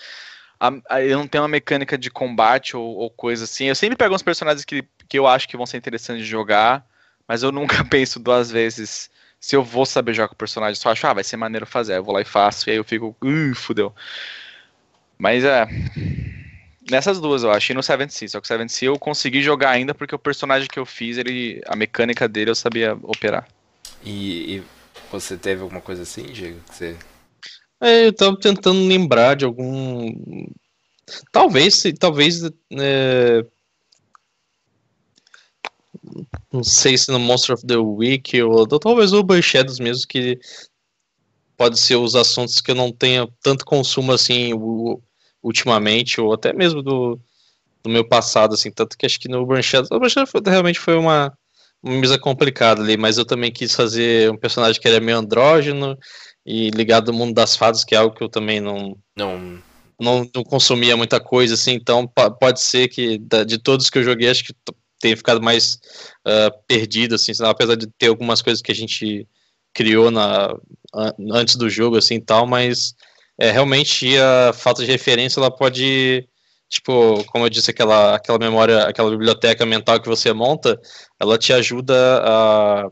[0.61, 3.65] a, a, eu não tenho uma mecânica de combate ou, ou, coisa assim.
[3.65, 6.85] Eu sempre pego uns personagens que, que eu acho que vão ser interessantes de jogar,
[7.27, 9.09] mas eu nunca penso duas vezes
[9.39, 10.79] se eu vou saber jogar com o personagem.
[10.79, 11.97] Só acho, ah, vai ser maneiro fazer.
[11.97, 13.91] Eu vou lá e faço, e aí eu fico, uh, fudeu.
[15.17, 15.67] Mas é.
[16.91, 18.27] Nessas duas, eu acho, e no Seven Sea.
[18.27, 21.17] Só que o Seven Sea eu consegui jogar ainda porque o personagem que eu fiz,
[21.17, 23.47] ele, a mecânica dele eu sabia operar.
[24.03, 24.63] E, e
[25.11, 26.59] você teve alguma coisa assim, Diego?
[26.69, 26.97] Que você...
[27.81, 30.13] É, eu tava tentando lembrar de algum.
[31.31, 32.43] Talvez, talvez.
[32.71, 33.43] É...
[36.53, 40.39] Não sei se no Monster of the Week ou, talvez o Burn Shadows mesmo, que
[41.57, 44.51] pode ser os assuntos que eu não tenha tanto consumo assim
[45.41, 47.19] ultimamente, ou até mesmo do,
[47.83, 50.79] do meu passado, assim, tanto que acho que no Burn Shadows, o Burn Shadows realmente
[50.79, 51.31] foi uma,
[51.81, 55.97] uma mesa complicada ali, mas eu também quis fazer um personagem que era meio andrógeno
[56.45, 59.61] e ligado ao mundo das fadas, que é algo que eu também não não
[59.99, 62.07] não, não consumia muita coisa assim, então
[62.39, 64.53] pode ser que de todos que eu joguei, acho que
[64.99, 65.75] tenha ficado mais
[66.25, 69.27] uh, perdido assim, apesar de ter algumas coisas que a gente
[69.73, 70.55] criou na
[71.31, 72.95] antes do jogo assim, tal, mas
[73.39, 76.27] é, realmente a falta de referência ela pode
[76.71, 80.79] tipo, como eu disse, aquela, aquela memória, aquela biblioteca mental que você monta,
[81.19, 82.89] ela te ajuda a.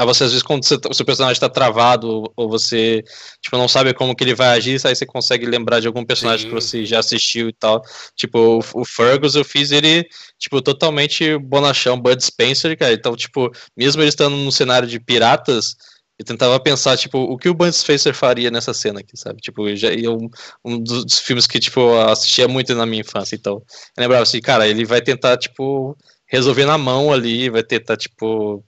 [0.00, 3.04] A você, às vezes, quando você, o seu personagem está travado, ou você
[3.42, 6.44] tipo, não sabe como que ele vai agir, aí você consegue lembrar de algum personagem
[6.44, 6.48] Sim.
[6.48, 7.82] que você já assistiu e tal.
[8.16, 8.38] Tipo,
[8.74, 12.94] o, o, Fergus, eu fiz ele, tipo, totalmente bonachão, Bud Spencer, cara.
[12.94, 15.76] Então, tipo, mesmo ele estando no cenário de piratas,
[16.18, 19.42] eu tentava pensar, tipo, o que o Bunch Spacer faria nessa cena aqui, sabe?
[19.42, 20.30] Tipo, já ia um,
[20.64, 23.56] um dos filmes que, tipo, eu assistia muito na minha infância, então
[23.96, 25.94] eu lembrava assim, cara, ele vai tentar, tipo,
[26.26, 28.64] resolver na mão ali, vai tentar, tipo,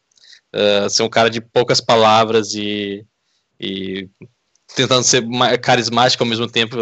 [0.54, 3.04] uh, ser um cara de poucas palavras e,
[3.60, 4.08] e
[4.74, 5.22] tentando ser
[5.60, 6.76] carismático ao mesmo tempo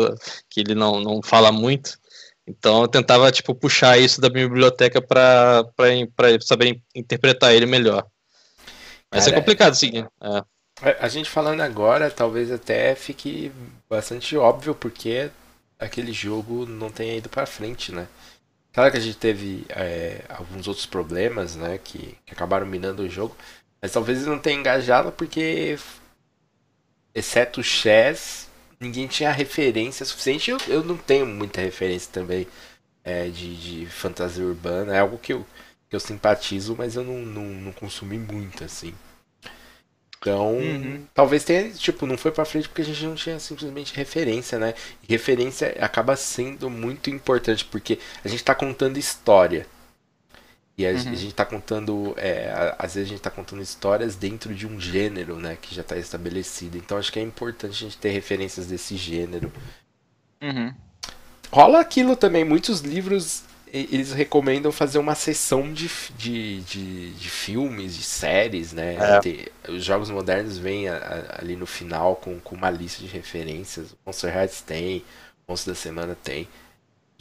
[0.49, 1.99] que ele não, não fala muito.
[2.47, 5.65] Então eu tentava, tipo, puxar isso da minha biblioteca para
[6.41, 8.07] saber interpretar ele melhor.
[9.11, 10.05] Mas é Cara, é complicado, sim.
[10.21, 10.45] É.
[10.99, 13.53] A gente falando agora, talvez até fique
[13.89, 15.31] bastante óbvio porque
[15.79, 18.09] aquele jogo não tenha ido para frente, né?
[18.73, 23.09] Claro que a gente teve é, alguns outros problemas, né, que, que, acabaram minando o
[23.09, 23.37] jogo,
[23.81, 25.79] mas talvez ele não tenha engajado porque,
[27.15, 30.51] exceto o Chess, ninguém tinha referência suficiente.
[30.51, 32.47] Eu, eu não tenho muita referência também
[33.05, 35.47] é, de, de fantasia urbana, é algo que eu,
[35.89, 38.95] que eu simpatizo, mas eu não, não, não consumi muito, assim.
[40.19, 41.07] Então, uhum.
[41.15, 44.75] talvez tenha, tipo, não foi pra frente porque a gente não tinha simplesmente referência, né?
[45.03, 49.67] E referência acaba sendo muito importante porque a gente tá contando história.
[50.81, 50.97] E a, uhum.
[50.97, 54.81] a gente tá contando, é, às vezes a gente tá contando histórias dentro de um
[54.81, 56.79] gênero, né, que já tá estabelecido.
[56.79, 59.53] Então acho que é importante a gente ter referências desse gênero.
[60.43, 60.75] Uhum.
[61.53, 67.97] Rola aquilo também, muitos livros eles recomendam fazer uma sessão de, de, de, de filmes,
[67.97, 68.97] de séries, né?
[68.97, 69.71] É.
[69.71, 73.93] Os jogos modernos vêm a, a, ali no final com, com uma lista de referências.
[73.93, 75.05] O Monster Hearts tem,
[75.47, 76.49] o Monstro da Semana tem.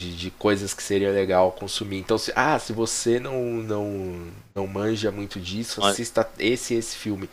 [0.00, 1.98] De, de, coisas que seria legal consumir.
[1.98, 7.28] Então, se, ah, se você não, não, não manja muito disso, assista esse esse filme.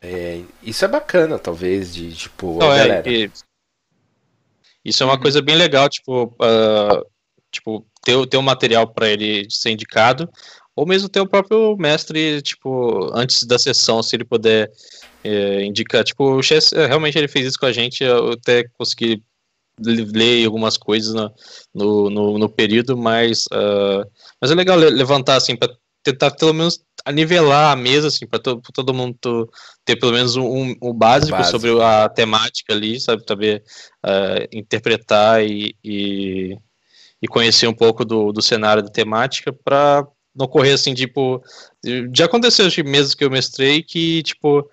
[0.00, 3.02] É, isso é bacana, talvez, de tipo, não, é.
[3.04, 3.30] É,
[4.84, 7.04] isso é uma coisa bem legal, tipo, uh,
[7.50, 10.30] tipo, ter, ter um material para ele ser indicado,
[10.76, 14.70] ou mesmo ter o próprio mestre, tipo, antes da sessão, se ele puder
[15.24, 16.04] é, indicar.
[16.04, 19.20] Tipo, o Chess, é, realmente ele fez isso com a gente, eu até consegui
[19.80, 21.32] ler algumas coisas no,
[21.74, 24.04] no, no, no período, mas, uh,
[24.40, 25.72] mas é legal levantar, assim, para
[26.02, 26.80] tentar pelo menos
[27.12, 29.48] nivelar a mesa, assim, para to, todo mundo
[29.84, 33.62] ter pelo menos um, um básico, básico, sobre a temática ali, sabe, saber
[34.04, 36.58] uh, interpretar e, e
[37.20, 41.42] e conhecer um pouco do, do cenário da temática para não correr assim, tipo.
[42.14, 44.68] Já aconteceu tipo, mesmo que eu mestrei que, tipo,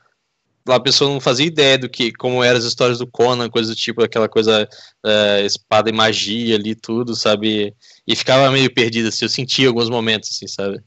[0.68, 3.76] a pessoa não fazia ideia do que, como eram as histórias do Conan, coisa do
[3.76, 4.68] tipo, aquela coisa,
[5.06, 7.76] é, espada e magia ali, tudo, sabe?
[8.08, 10.82] E ficava meio perdido, assim, eu sentia alguns momentos, assim, sabe?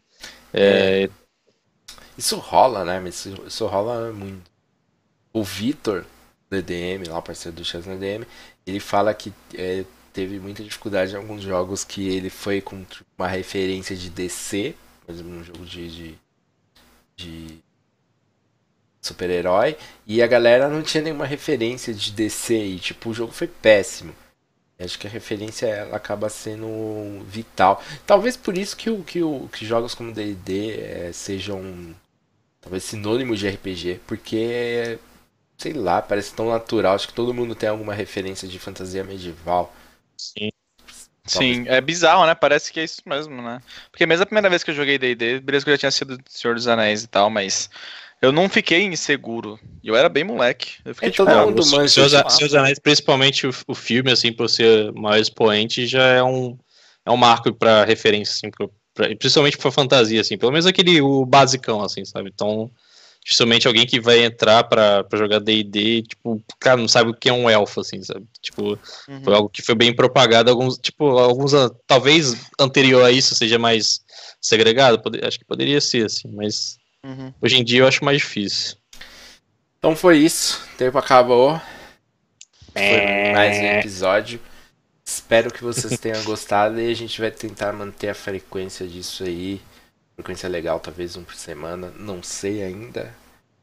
[0.53, 1.05] É...
[1.05, 1.11] é.
[2.17, 3.09] Isso rola, né?
[3.09, 4.51] Isso, isso rola muito.
[5.33, 6.05] O Vitor,
[6.51, 8.27] do EDM, lá o parceiro do Chess no EDM,
[8.67, 12.85] ele fala que é, teve muita dificuldade em alguns jogos que ele foi com
[13.17, 14.75] uma referência de DC,
[15.07, 16.19] por exemplo, um jogo de, de,
[17.17, 17.59] de
[19.01, 19.77] super-herói,
[20.07, 24.15] e a galera não tinha nenhuma referência de DC, e tipo, o jogo foi péssimo.
[24.79, 27.83] Acho que a referência ela acaba sendo vital.
[28.07, 31.95] Talvez por isso que, o, que, o, que jogos como D&D é, sejam
[32.61, 34.99] talvez sinônimo de RPG, porque
[35.59, 36.95] sei lá, parece tão natural.
[36.95, 39.75] Acho que todo mundo tem alguma referência de fantasia medieval.
[40.17, 40.51] Sim.
[41.27, 42.35] Sim, é bizarro, né?
[42.35, 43.61] Parece que é isso mesmo, né?
[43.91, 46.19] Porque mesmo a primeira vez que eu joguei D&D, beleza que eu já tinha sido
[46.27, 47.69] Senhor dos Anéis e tal, mas
[48.21, 49.59] eu não fiquei inseguro.
[49.83, 50.75] Eu era bem moleque.
[50.85, 52.13] Eu fiquei É, tipo, todo mundo manja Seus.
[52.37, 56.59] Seus Anéis, principalmente o, o filme, assim, por ser maior expoente, já é um,
[57.07, 61.01] é um marco pra referência, assim, pro- pra- principalmente pra fantasia, assim, pelo menos aquele,
[61.01, 62.31] o basicão, assim, sabe?
[62.35, 62.71] Então,
[63.25, 67.15] dificilmente alguém que vai entrar pra, pra jogar D&D, tipo, o cara não sabe o
[67.15, 68.27] que é um elfo, assim, sabe?
[68.43, 69.23] Tipo, Uhum.
[69.25, 71.53] foi algo que foi bem propagado, alguns, tipo, alguns,
[71.87, 74.01] talvez anterior a isso seja mais
[74.41, 76.77] segregado, pode- acho que poderia ser, assim, mas
[77.09, 77.33] Uhum.
[77.41, 78.77] hoje em dia eu acho mais difícil.
[79.79, 80.63] Então foi isso.
[80.75, 81.61] O tempo acabou.
[82.73, 84.41] Foi mais um episódio.
[85.05, 89.61] Espero que vocês tenham gostado e a gente vai tentar manter a frequência disso aí.
[90.17, 91.93] Frequência legal, talvez um por semana.
[91.97, 93.15] Não sei ainda.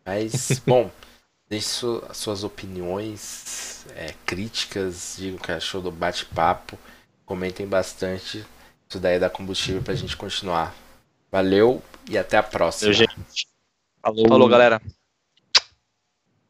[0.06, 0.90] Mas, bom,
[1.50, 6.80] deixe su- suas opiniões, é, críticas, digam o que achou do bate-papo.
[7.26, 8.44] Comentem bastante.
[8.90, 10.74] Isso daí dá combustível pra gente continuar.
[11.32, 12.92] Valeu e até a próxima.
[12.92, 13.48] Valeu, gente.
[14.02, 14.28] Falou.
[14.28, 14.82] Falou, galera.